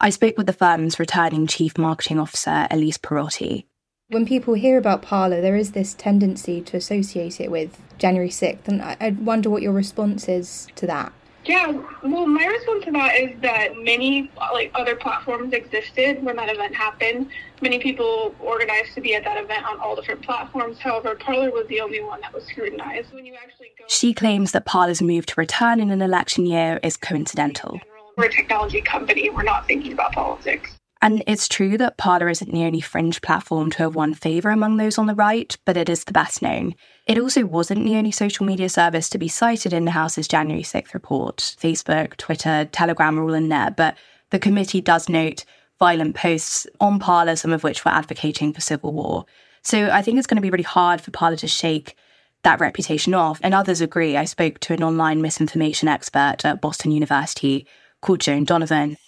I 0.00 0.10
spoke 0.10 0.36
with 0.36 0.46
the 0.46 0.52
firm's 0.52 0.98
returning 0.98 1.46
chief 1.46 1.76
marketing 1.76 2.18
officer, 2.18 2.66
Elise 2.70 2.98
Pierotti. 2.98 3.66
When 4.12 4.26
people 4.26 4.52
hear 4.52 4.76
about 4.76 5.00
Parler, 5.00 5.40
there 5.40 5.56
is 5.56 5.72
this 5.72 5.94
tendency 5.94 6.60
to 6.60 6.76
associate 6.76 7.40
it 7.40 7.50
with 7.50 7.80
January 7.96 8.28
6th, 8.28 8.68
and 8.68 8.82
I, 8.82 9.16
wonder 9.18 9.48
what 9.48 9.62
your 9.62 9.72
response 9.72 10.28
is 10.28 10.68
to 10.74 10.86
that. 10.86 11.14
Yeah, 11.46 11.72
well, 12.02 12.26
my 12.26 12.44
response 12.44 12.84
to 12.84 12.90
that 12.90 13.18
is 13.18 13.40
that 13.40 13.78
many 13.78 14.30
like 14.36 14.70
other 14.74 14.96
platforms 14.96 15.54
existed 15.54 16.22
when 16.22 16.36
that 16.36 16.50
event 16.50 16.74
happened. 16.74 17.30
Many 17.62 17.78
people 17.78 18.34
organized 18.38 18.94
to 18.96 19.00
be 19.00 19.14
at 19.14 19.24
that 19.24 19.42
event 19.42 19.64
on 19.64 19.80
all 19.80 19.96
different 19.96 20.20
platforms. 20.20 20.78
However, 20.78 21.14
Parler 21.14 21.50
was 21.50 21.66
the 21.68 21.80
only 21.80 22.02
one 22.02 22.20
that 22.20 22.34
was 22.34 22.44
scrutinized. 22.44 23.14
When 23.14 23.24
you 23.24 23.34
actually 23.34 23.72
go, 23.78 23.86
she 23.88 24.12
claims 24.12 24.52
that 24.52 24.66
Parler's 24.66 25.00
move 25.00 25.24
to 25.24 25.34
return 25.38 25.80
in 25.80 25.90
an 25.90 26.02
election 26.02 26.44
year 26.44 26.78
is 26.82 26.98
coincidental. 26.98 27.80
We're 28.18 28.26
a 28.26 28.30
technology 28.30 28.82
company. 28.82 29.30
We're 29.30 29.42
not 29.42 29.66
thinking 29.66 29.94
about 29.94 30.12
politics. 30.12 30.76
And 31.02 31.24
it's 31.26 31.48
true 31.48 31.76
that 31.78 31.96
Parler 31.96 32.28
isn't 32.28 32.52
the 32.52 32.62
only 32.62 32.80
fringe 32.80 33.20
platform 33.22 33.72
to 33.72 33.78
have 33.78 33.96
won 33.96 34.14
favour 34.14 34.50
among 34.50 34.76
those 34.76 34.98
on 34.98 35.06
the 35.06 35.16
right, 35.16 35.54
but 35.64 35.76
it 35.76 35.88
is 35.88 36.04
the 36.04 36.12
best 36.12 36.42
known. 36.42 36.76
It 37.08 37.18
also 37.18 37.44
wasn't 37.44 37.84
the 37.84 37.96
only 37.96 38.12
social 38.12 38.46
media 38.46 38.68
service 38.68 39.08
to 39.10 39.18
be 39.18 39.26
cited 39.26 39.72
in 39.72 39.84
the 39.84 39.90
House's 39.90 40.28
January 40.28 40.62
6th 40.62 40.94
report. 40.94 41.56
Facebook, 41.60 42.16
Twitter, 42.18 42.66
Telegram 42.66 43.18
are 43.18 43.22
all 43.24 43.34
in 43.34 43.48
there, 43.48 43.72
but 43.72 43.96
the 44.30 44.38
committee 44.38 44.80
does 44.80 45.08
note 45.08 45.44
violent 45.80 46.14
posts 46.14 46.68
on 46.80 47.00
Parler, 47.00 47.34
some 47.34 47.52
of 47.52 47.64
which 47.64 47.84
were 47.84 47.90
advocating 47.90 48.52
for 48.52 48.60
civil 48.60 48.92
war. 48.92 49.26
So 49.62 49.90
I 49.90 50.02
think 50.02 50.18
it's 50.18 50.28
going 50.28 50.36
to 50.36 50.40
be 50.40 50.50
really 50.50 50.62
hard 50.62 51.00
for 51.00 51.10
Parler 51.10 51.36
to 51.36 51.48
shake 51.48 51.96
that 52.44 52.60
reputation 52.60 53.12
off. 53.12 53.40
And 53.42 53.54
others 53.54 53.80
agree. 53.80 54.16
I 54.16 54.24
spoke 54.24 54.60
to 54.60 54.72
an 54.72 54.84
online 54.84 55.20
misinformation 55.20 55.88
expert 55.88 56.44
at 56.44 56.60
Boston 56.60 56.92
University 56.92 57.66
called 58.02 58.20
Joan 58.20 58.44
Donovan. 58.44 58.98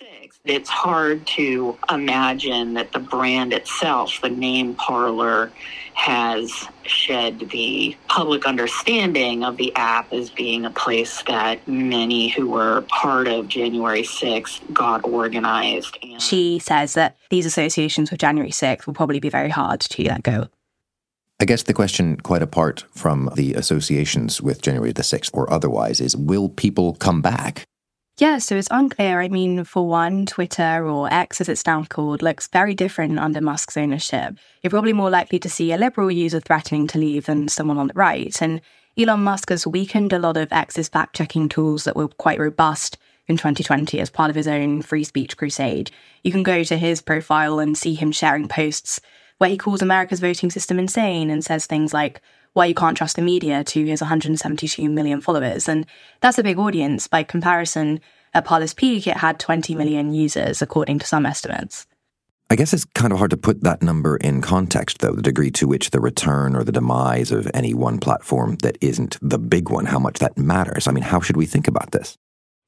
It's 0.47 0.69
hard 0.69 1.27
to 1.29 1.77
imagine 1.91 2.75
that 2.75 2.93
the 2.93 2.99
brand 2.99 3.53
itself, 3.53 4.21
the 4.23 4.29
name 4.29 4.75
Parler, 4.75 5.51
has 5.95 6.67
shed 6.85 7.49
the 7.51 7.97
public 8.09 8.47
understanding 8.47 9.43
of 9.43 9.57
the 9.57 9.75
app 9.75 10.13
as 10.13 10.29
being 10.29 10.67
a 10.67 10.71
place 10.71 11.23
that 11.23 11.67
many 11.67 12.29
who 12.29 12.51
were 12.51 12.83
part 12.89 13.27
of 13.27 13.49
January 13.49 14.03
6th 14.03 14.61
got 14.73 15.05
organized. 15.05 15.97
And- 16.03 16.21
she 16.21 16.59
says 16.59 16.93
that 16.95 17.17
these 17.31 17.47
associations 17.47 18.11
with 18.11 18.21
January 18.21 18.51
6th 18.51 18.87
will 18.87 18.95
probably 18.95 19.21
be 19.21 19.31
very 19.31 19.51
hard 19.51 19.81
to 19.81 20.05
let 20.05 20.23
go. 20.23 20.49
I 21.41 21.47
guess 21.47 21.63
the 21.63 21.75
question, 21.75 22.19
quite 22.21 22.43
apart 22.43 22.85
from 22.93 23.31
the 23.35 23.55
associations 23.55 24.41
with 24.43 24.63
January 24.63 24.93
the 24.93 25.03
6th 25.03 25.31
or 25.33 25.51
otherwise, 25.51 26.01
is 26.01 26.15
will 26.17 26.49
people 26.49 26.95
come 26.95 27.23
back? 27.23 27.65
Yeah, 28.19 28.39
so 28.39 28.55
it's 28.55 28.69
unclear. 28.71 29.21
I 29.21 29.29
mean, 29.29 29.65
for 29.65 29.89
one, 29.89 30.25
Twitter 30.25 30.87
or 30.87 31.13
X 31.13 31.41
as 31.41 31.49
it's 31.49 31.67
now 31.67 31.83
called 31.83 32.23
looks 32.23 32.47
very 32.47 32.73
different 32.73 33.19
under 33.19 33.41
Musk's 33.41 33.77
ownership. 33.77 34.37
You're 34.63 34.71
probably 34.71 34.93
more 34.93 35.11
likely 35.11 35.41
to 35.41 35.51
see 35.51 35.73
a 35.73 35.77
liberal 35.77 36.13
user 36.13 36.39
threatening 36.39 36.87
to 36.89 36.99
leave 36.99 37.27
than 37.27 37.49
someone 37.49 37.77
on 37.77 37.89
the 37.89 37.95
right. 37.95 38.41
And 38.41 38.61
Elon 38.97 39.25
Musk 39.25 39.49
has 39.49 39.67
weakened 39.67 40.13
a 40.13 40.21
lot 40.21 40.37
of 40.37 40.53
X's 40.53 40.89
fact 40.89 41.17
checking 41.17 41.49
tools 41.49 41.83
that 41.85 41.97
were 41.97 42.07
quite 42.07 42.39
robust 42.39 42.99
in 43.27 43.37
2020 43.37 43.99
as 43.99 44.11
part 44.11 44.31
of 44.31 44.37
his 44.37 44.47
own 44.47 44.83
free 44.83 45.03
speech 45.03 45.37
crusade. 45.37 45.91
You 46.23 46.31
can 46.31 46.45
go 46.45 46.63
to 46.63 46.77
his 46.77 47.03
profile 47.03 47.59
and 47.59 47.77
see 47.77 47.95
him 47.95 48.13
sharing 48.13 48.47
posts 48.47 49.01
where 49.39 49.51
he 49.51 49.59
calls 49.59 49.83
America's 49.83 50.21
voting 50.21 50.51
system 50.51 50.79
insane 50.79 51.31
and 51.31 51.45
says 51.45 51.67
things 51.67 51.93
like, 51.93 52.21
why 52.55 52.67
you 52.67 52.75
can't 52.75 52.97
trust 52.97 53.17
the 53.17 53.23
media 53.23 53.63
to 53.63 53.85
his 53.85 54.01
172 54.01 54.89
million 54.89 55.21
followers. 55.21 55.69
And 55.69 55.87
that's 56.21 56.39
a 56.39 56.43
big 56.43 56.59
audience. 56.59 57.07
By 57.07 57.23
comparison, 57.23 58.01
at 58.33 58.45
Parler's 58.45 58.75
peak, 58.75 59.07
it 59.07 59.17
had 59.17 59.39
20 59.39 59.75
million 59.75 60.13
users, 60.13 60.63
according 60.63 61.01
to 61.01 61.07
some 61.07 61.27
estimates. 61.27 61.87
I 62.51 62.57
guess 62.57 62.73
it's 62.73 62.85
kind 62.85 63.13
of 63.13 63.19
hard 63.19 63.31
to 63.31 63.37
put 63.37 63.63
that 63.63 63.83
number 63.83 64.17
in 64.17 64.41
context, 64.41 64.99
though, 64.99 65.15
the 65.15 65.23
degree 65.23 65.51
to 65.53 65.67
which 65.67 65.91
the 65.91 66.01
return 66.01 66.55
or 66.55 66.63
the 66.63 66.73
demise 66.73 67.33
of 67.33 67.51
any 67.55 67.75
one 67.75 67.99
platform 67.99 68.57
that 68.57 68.77
isn't 68.81 69.19
the 69.23 69.39
big 69.39 69.71
one, 69.71 69.87
how 69.87 69.99
much 69.99 70.19
that 70.19 70.37
matters. 70.37 70.87
I 70.87 70.93
mean, 70.93 71.05
how 71.05 71.21
should 71.21 71.37
we 71.37 71.47
think 71.47 71.69
about 71.69 71.93
this? 71.93 72.17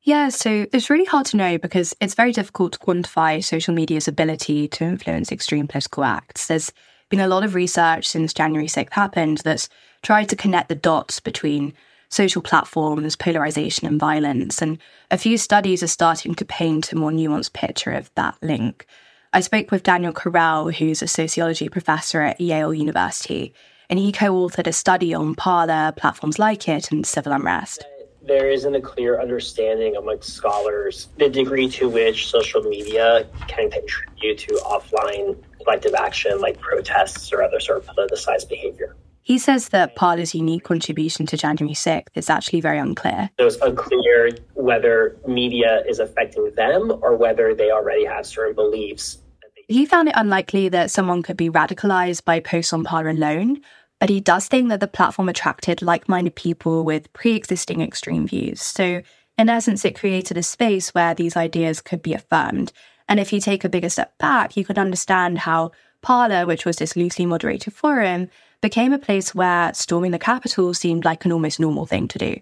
Yeah, 0.03 0.29
so 0.29 0.67
it's 0.73 0.89
really 0.89 1.05
hard 1.05 1.27
to 1.27 1.37
know 1.37 1.59
because 1.59 1.95
it's 2.01 2.15
very 2.15 2.33
difficult 2.33 2.73
to 2.75 2.79
quantify 2.79 3.43
social 3.45 3.75
media's 3.75 4.09
ability 4.09 4.69
to 4.69 4.85
influence 4.85 5.31
extreme 5.33 5.67
political 5.67 6.05
acts. 6.05 6.47
There's 6.47 6.73
been 7.09 7.21
a 7.21 7.29
lot 7.29 7.45
of 7.45 7.55
research 7.55 8.07
since 8.07 8.35
January 8.35 8.67
6th 8.67 8.93
happened 8.93 9.39
that's 9.39 9.69
tried 10.03 10.29
to 10.29 10.37
connect 10.37 10.69
the 10.69 10.75
dots 10.75 11.21
between 11.21 11.73
social 12.09 12.43
platforms, 12.43 13.17
polarization, 13.17 13.87
and 13.87 13.99
violence. 13.99 14.63
And 14.63 14.79
a 15.11 15.19
few 15.19 15.39
studies 15.39 15.83
are 15.83 15.89
starting 15.89 16.35
to 16.37 16.45
paint 16.45 16.93
a 16.93 16.97
more 16.97 17.11
nuanced 17.11 17.53
picture 17.53 17.93
of 17.93 18.11
that 18.15 18.37
link. 18.43 18.87
I 19.33 19.41
spoke 19.41 19.71
with 19.71 19.83
Daniel 19.83 20.13
Karell, 20.13 20.73
who's 20.75 21.03
a 21.03 21.09
sociology 21.09 21.69
professor 21.69 22.23
at 22.23 22.41
Yale 22.41 22.73
University, 22.73 23.53
and 23.91 23.99
he 23.99 24.13
co 24.13 24.33
authored 24.33 24.67
a 24.67 24.73
study 24.73 25.15
on 25.15 25.35
Parler, 25.35 25.93
platforms 25.97 26.39
like 26.39 26.69
it, 26.69 26.91
and 26.91 27.07
civil 27.07 27.33
unrest 27.33 27.85
there 28.27 28.51
isn't 28.51 28.75
a 28.75 28.81
clear 28.81 29.21
understanding 29.21 29.95
amongst 29.97 30.35
scholars 30.35 31.09
the 31.19 31.29
degree 31.29 31.69
to 31.69 31.89
which 31.89 32.29
social 32.29 32.61
media 32.63 33.27
can 33.47 33.71
contribute 33.71 34.39
to 34.39 34.53
offline 34.65 35.37
collective 35.67 35.95
action 35.95 36.41
like 36.41 36.61
protests 36.61 37.33
or 37.33 37.43
other 37.43 37.59
sort 37.59 37.79
of 37.79 37.87
politicized 37.87 38.49
behavior. 38.49 38.95
He 39.23 39.39
says 39.39 39.71
that 39.71 39.97
Parler's 39.97 40.37
unique 40.37 40.63
contribution 40.63 41.27
to 41.27 41.37
January 41.37 41.75
6th 41.75 42.07
is 42.15 42.31
actually 42.31 42.61
very 42.61 42.79
unclear. 42.79 43.29
It 43.39 43.43
was 43.43 43.57
unclear 43.61 44.31
whether 44.55 45.17
media 45.27 45.83
is 45.89 45.99
affecting 45.99 46.53
them 46.55 46.93
or 47.03 47.17
whether 47.17 47.53
they 47.53 47.73
already 47.73 48.05
have 48.05 48.25
certain 48.25 48.55
beliefs. 48.55 49.19
He 49.67 49.85
found 49.85 50.09
it 50.09 50.15
unlikely 50.17 50.69
that 50.69 50.93
someone 50.93 51.25
could 51.25 51.37
be 51.37 51.51
radicalized 51.51 52.25
by 52.25 52.39
posts 52.39 52.73
on 52.73 52.85
Parler 52.85 53.09
alone, 53.11 53.63
but 53.99 54.11
he 54.11 54.21
does 54.21 54.47
think 54.47 54.69
that 54.69 54.79
the 54.79 54.87
platform 54.87 55.29
attracted 55.29 55.83
like 55.83 56.09
minded 56.09 56.37
people 56.37 56.85
with 56.85 57.13
pre 57.13 57.35
existing 57.35 57.81
extreme 57.81 58.29
views. 58.29 58.63
So, 58.63 59.03
in 59.37 59.49
essence, 59.49 59.85
it 59.85 59.99
created 59.99 60.37
a 60.37 60.43
space 60.45 60.95
where 60.95 61.15
these 61.15 61.37
ideas 61.37 61.81
could 61.81 62.01
be 62.01 62.15
affirmed. 62.15 62.73
And 63.09 63.21
if 63.21 63.33
you 63.33 63.41
take 63.41 63.65
a 63.65 63.69
bigger 63.69 63.89
step 63.89 64.17
back, 64.19 64.57
you 64.57 64.65
could 64.65 64.79
understand 64.79 65.39
how 65.39 65.73
Parler, 66.03 66.47
which 66.47 66.65
was 66.65 66.77
this 66.77 66.97
loosely 66.97 67.27
moderated 67.27 67.73
forum, 67.73 68.29
became 68.61 68.93
a 68.93 68.99
place 68.99 69.35
where 69.35 69.73
storming 69.75 70.11
the 70.11 70.19
Capitol 70.19 70.75
seemed 70.75 71.05
like 71.05 71.25
an 71.25 71.33
almost 71.33 71.61
normal 71.61 71.87
thing 71.87 72.09
to 72.09 72.19
do. 72.19 72.37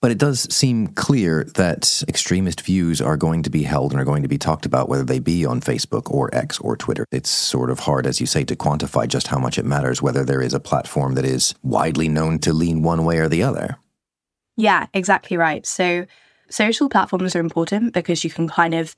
But 0.00 0.10
it 0.10 0.18
does 0.18 0.52
seem 0.54 0.88
clear 0.88 1.44
that 1.54 2.02
extremist 2.08 2.60
views 2.60 3.00
are 3.00 3.16
going 3.16 3.42
to 3.42 3.50
be 3.50 3.62
held 3.62 3.92
and 3.92 4.00
are 4.00 4.04
going 4.04 4.22
to 4.22 4.28
be 4.28 4.36
talked 4.36 4.66
about, 4.66 4.88
whether 4.88 5.04
they 5.04 5.18
be 5.18 5.46
on 5.46 5.60
Facebook 5.60 6.10
or 6.12 6.34
X 6.34 6.58
or 6.58 6.76
Twitter. 6.76 7.06
It's 7.10 7.30
sort 7.30 7.70
of 7.70 7.78
hard, 7.78 8.06
as 8.06 8.20
you 8.20 8.26
say, 8.26 8.44
to 8.44 8.56
quantify 8.56 9.08
just 9.08 9.28
how 9.28 9.38
much 9.38 9.58
it 9.58 9.64
matters 9.64 10.02
whether 10.02 10.22
there 10.22 10.42
is 10.42 10.52
a 10.52 10.60
platform 10.60 11.14
that 11.14 11.24
is 11.24 11.54
widely 11.62 12.08
known 12.08 12.38
to 12.40 12.52
lean 12.52 12.82
one 12.82 13.06
way 13.06 13.18
or 13.18 13.28
the 13.30 13.42
other. 13.42 13.78
Yeah, 14.56 14.86
exactly 14.92 15.38
right. 15.38 15.64
So 15.64 16.04
Social 16.50 16.88
platforms 16.88 17.34
are 17.34 17.40
important 17.40 17.94
because 17.94 18.22
you 18.22 18.30
can 18.30 18.48
kind 18.48 18.74
of 18.74 18.94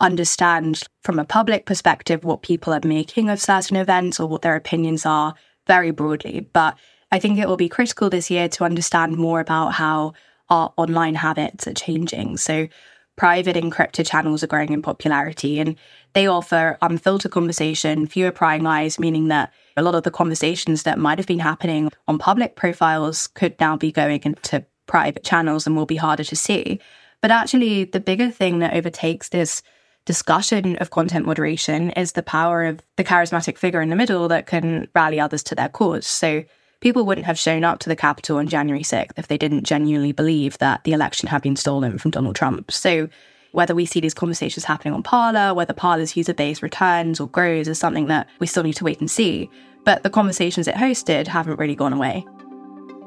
understand 0.00 0.82
from 1.02 1.18
a 1.18 1.24
public 1.24 1.66
perspective 1.66 2.24
what 2.24 2.42
people 2.42 2.72
are 2.72 2.80
making 2.84 3.30
of 3.30 3.40
certain 3.40 3.76
events 3.76 4.18
or 4.18 4.28
what 4.28 4.42
their 4.42 4.56
opinions 4.56 5.06
are 5.06 5.34
very 5.66 5.90
broadly. 5.90 6.48
But 6.52 6.76
I 7.12 7.18
think 7.18 7.38
it 7.38 7.48
will 7.48 7.56
be 7.56 7.68
critical 7.68 8.10
this 8.10 8.30
year 8.30 8.48
to 8.50 8.64
understand 8.64 9.16
more 9.16 9.40
about 9.40 9.74
how 9.74 10.14
our 10.50 10.72
online 10.76 11.14
habits 11.14 11.66
are 11.66 11.74
changing. 11.74 12.36
So, 12.36 12.68
private 13.16 13.54
encrypted 13.54 14.08
channels 14.08 14.42
are 14.42 14.48
growing 14.48 14.72
in 14.72 14.82
popularity 14.82 15.60
and 15.60 15.76
they 16.14 16.26
offer 16.26 16.76
unfiltered 16.82 17.30
conversation, 17.30 18.08
fewer 18.08 18.32
prying 18.32 18.66
eyes, 18.66 18.98
meaning 18.98 19.28
that 19.28 19.52
a 19.76 19.82
lot 19.82 19.94
of 19.94 20.02
the 20.02 20.10
conversations 20.10 20.82
that 20.82 20.98
might 20.98 21.18
have 21.18 21.26
been 21.26 21.38
happening 21.38 21.90
on 22.08 22.18
public 22.18 22.56
profiles 22.56 23.28
could 23.28 23.54
now 23.60 23.76
be 23.76 23.92
going 23.92 24.20
into 24.24 24.64
private 24.86 25.22
channels 25.22 25.66
and 25.66 25.76
will 25.76 25.86
be 25.86 25.96
harder 25.96 26.24
to 26.24 26.36
see. 26.36 26.80
But 27.20 27.30
actually, 27.30 27.84
the 27.84 28.00
bigger 28.00 28.30
thing 28.30 28.58
that 28.58 28.74
overtakes 28.74 29.28
this 29.28 29.62
discussion 30.04 30.76
of 30.76 30.90
content 30.90 31.26
moderation 31.26 31.90
is 31.90 32.12
the 32.12 32.22
power 32.22 32.64
of 32.64 32.80
the 32.96 33.04
charismatic 33.04 33.58
figure 33.58 33.80
in 33.80 33.88
the 33.88 33.96
middle 33.96 34.28
that 34.28 34.46
can 34.46 34.88
rally 34.94 35.18
others 35.18 35.42
to 35.44 35.54
their 35.54 35.68
cause. 35.68 36.06
So 36.06 36.44
people 36.80 37.06
wouldn't 37.06 37.26
have 37.26 37.38
shown 37.38 37.64
up 37.64 37.78
to 37.80 37.88
the 37.88 37.96
Capitol 37.96 38.38
on 38.38 38.46
January 38.46 38.82
6th 38.82 39.12
if 39.16 39.28
they 39.28 39.38
didn't 39.38 39.64
genuinely 39.64 40.12
believe 40.12 40.58
that 40.58 40.84
the 40.84 40.92
election 40.92 41.28
had 41.28 41.42
been 41.42 41.56
stolen 41.56 41.98
from 41.98 42.10
Donald 42.10 42.36
Trump. 42.36 42.70
So 42.70 43.08
whether 43.52 43.74
we 43.74 43.86
see 43.86 44.00
these 44.00 44.14
conversations 44.14 44.64
happening 44.64 44.92
on 44.92 45.02
Parler, 45.02 45.54
whether 45.54 45.72
Parler's 45.72 46.16
user 46.16 46.34
base 46.34 46.62
returns 46.62 47.20
or 47.20 47.28
grows 47.28 47.68
is 47.68 47.78
something 47.78 48.08
that 48.08 48.28
we 48.40 48.46
still 48.46 48.64
need 48.64 48.74
to 48.74 48.84
wait 48.84 49.00
and 49.00 49.10
see. 49.10 49.48
But 49.84 50.02
the 50.02 50.10
conversations 50.10 50.66
it 50.66 50.74
hosted 50.74 51.28
haven't 51.28 51.58
really 51.58 51.76
gone 51.76 51.92
away. 51.92 52.26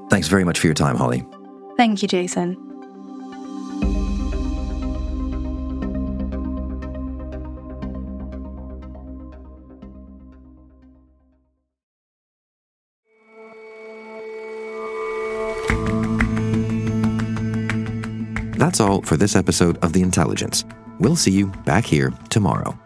Thanks 0.10 0.30
very 0.30 0.46
much 0.46 0.60
for 0.60 0.68
your 0.68 0.74
time, 0.74 0.96
Holly. 0.96 1.26
Thank 1.76 2.02
you, 2.02 2.08
Jason. 2.08 2.67
That's 18.58 18.80
all 18.80 19.04
for 19.04 19.16
this 19.16 19.36
episode 19.36 19.78
of 19.84 19.94
The 19.94 20.02
Intelligence. 20.02 20.66
We'll 21.00 21.16
see 21.16 21.30
you 21.30 21.48
back 21.64 21.86
here 21.86 22.12
tomorrow. 22.30 22.78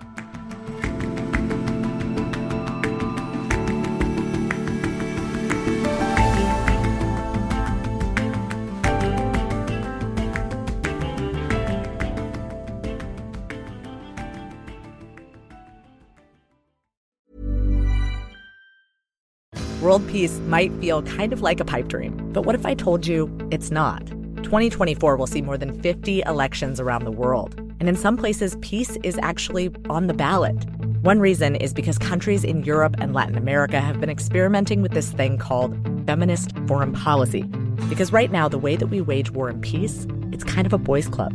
World 19.82 20.08
peace 20.10 20.38
might 20.42 20.72
feel 20.82 21.02
kind 21.04 21.32
of 21.32 21.42
like 21.42 21.60
a 21.62 21.66
pipe 21.66 21.88
dream, 21.88 22.32
but 22.34 22.46
what 22.46 22.56
if 22.56 22.66
I 22.66 22.74
told 22.74 23.08
you 23.08 23.36
it's 23.52 23.72
not? 23.72 24.21
2024 24.44 25.16
will 25.16 25.28
see 25.28 25.42
more 25.42 25.58
than 25.58 25.82
50 25.82 26.22
elections 26.22 26.80
around 26.80 27.06
the 27.06 27.12
world. 27.12 27.56
And 27.80 27.90
in 27.90 27.96
some 27.96 28.18
places, 28.18 28.58
peace 28.62 28.98
is 29.04 29.18
actually 29.22 29.72
on 29.90 30.08
the 30.08 30.14
ballot. 30.14 30.56
One 31.02 31.20
reason 31.20 31.56
is 31.56 31.74
because 31.74 31.98
countries 31.98 32.44
in 32.44 32.64
Europe 32.64 32.96
and 33.00 33.14
Latin 33.14 33.38
America 33.38 33.82
have 33.82 34.00
been 34.00 34.10
experimenting 34.10 34.82
with 34.82 34.92
this 34.92 35.12
thing 35.12 35.38
called 35.38 35.76
feminist 36.06 36.52
foreign 36.68 36.94
policy. 36.94 37.44
Because 37.90 38.12
right 38.12 38.32
now, 38.32 38.48
the 38.48 38.60
way 38.60 38.76
that 38.76 38.88
we 38.88 39.02
wage 39.02 39.32
war 39.32 39.50
and 39.50 39.62
peace, 39.62 40.06
it's 40.32 40.44
kind 40.44 40.68
of 40.68 40.74
a 40.74 40.78
boys' 40.78 41.08
club. 41.08 41.34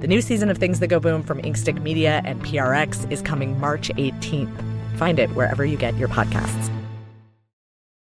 The 0.00 0.06
new 0.06 0.20
season 0.20 0.48
of 0.48 0.58
Things 0.58 0.80
That 0.80 0.86
Go 0.86 1.00
Boom 1.00 1.22
from 1.22 1.42
Inkstick 1.42 1.82
Media 1.82 2.22
and 2.24 2.40
PRX 2.42 3.10
is 3.10 3.20
coming 3.20 3.58
March 3.60 3.88
18th. 3.90 4.96
Find 4.96 5.18
it 5.18 5.30
wherever 5.32 5.64
you 5.64 5.76
get 5.76 5.96
your 5.96 6.08
podcasts. 6.08 6.79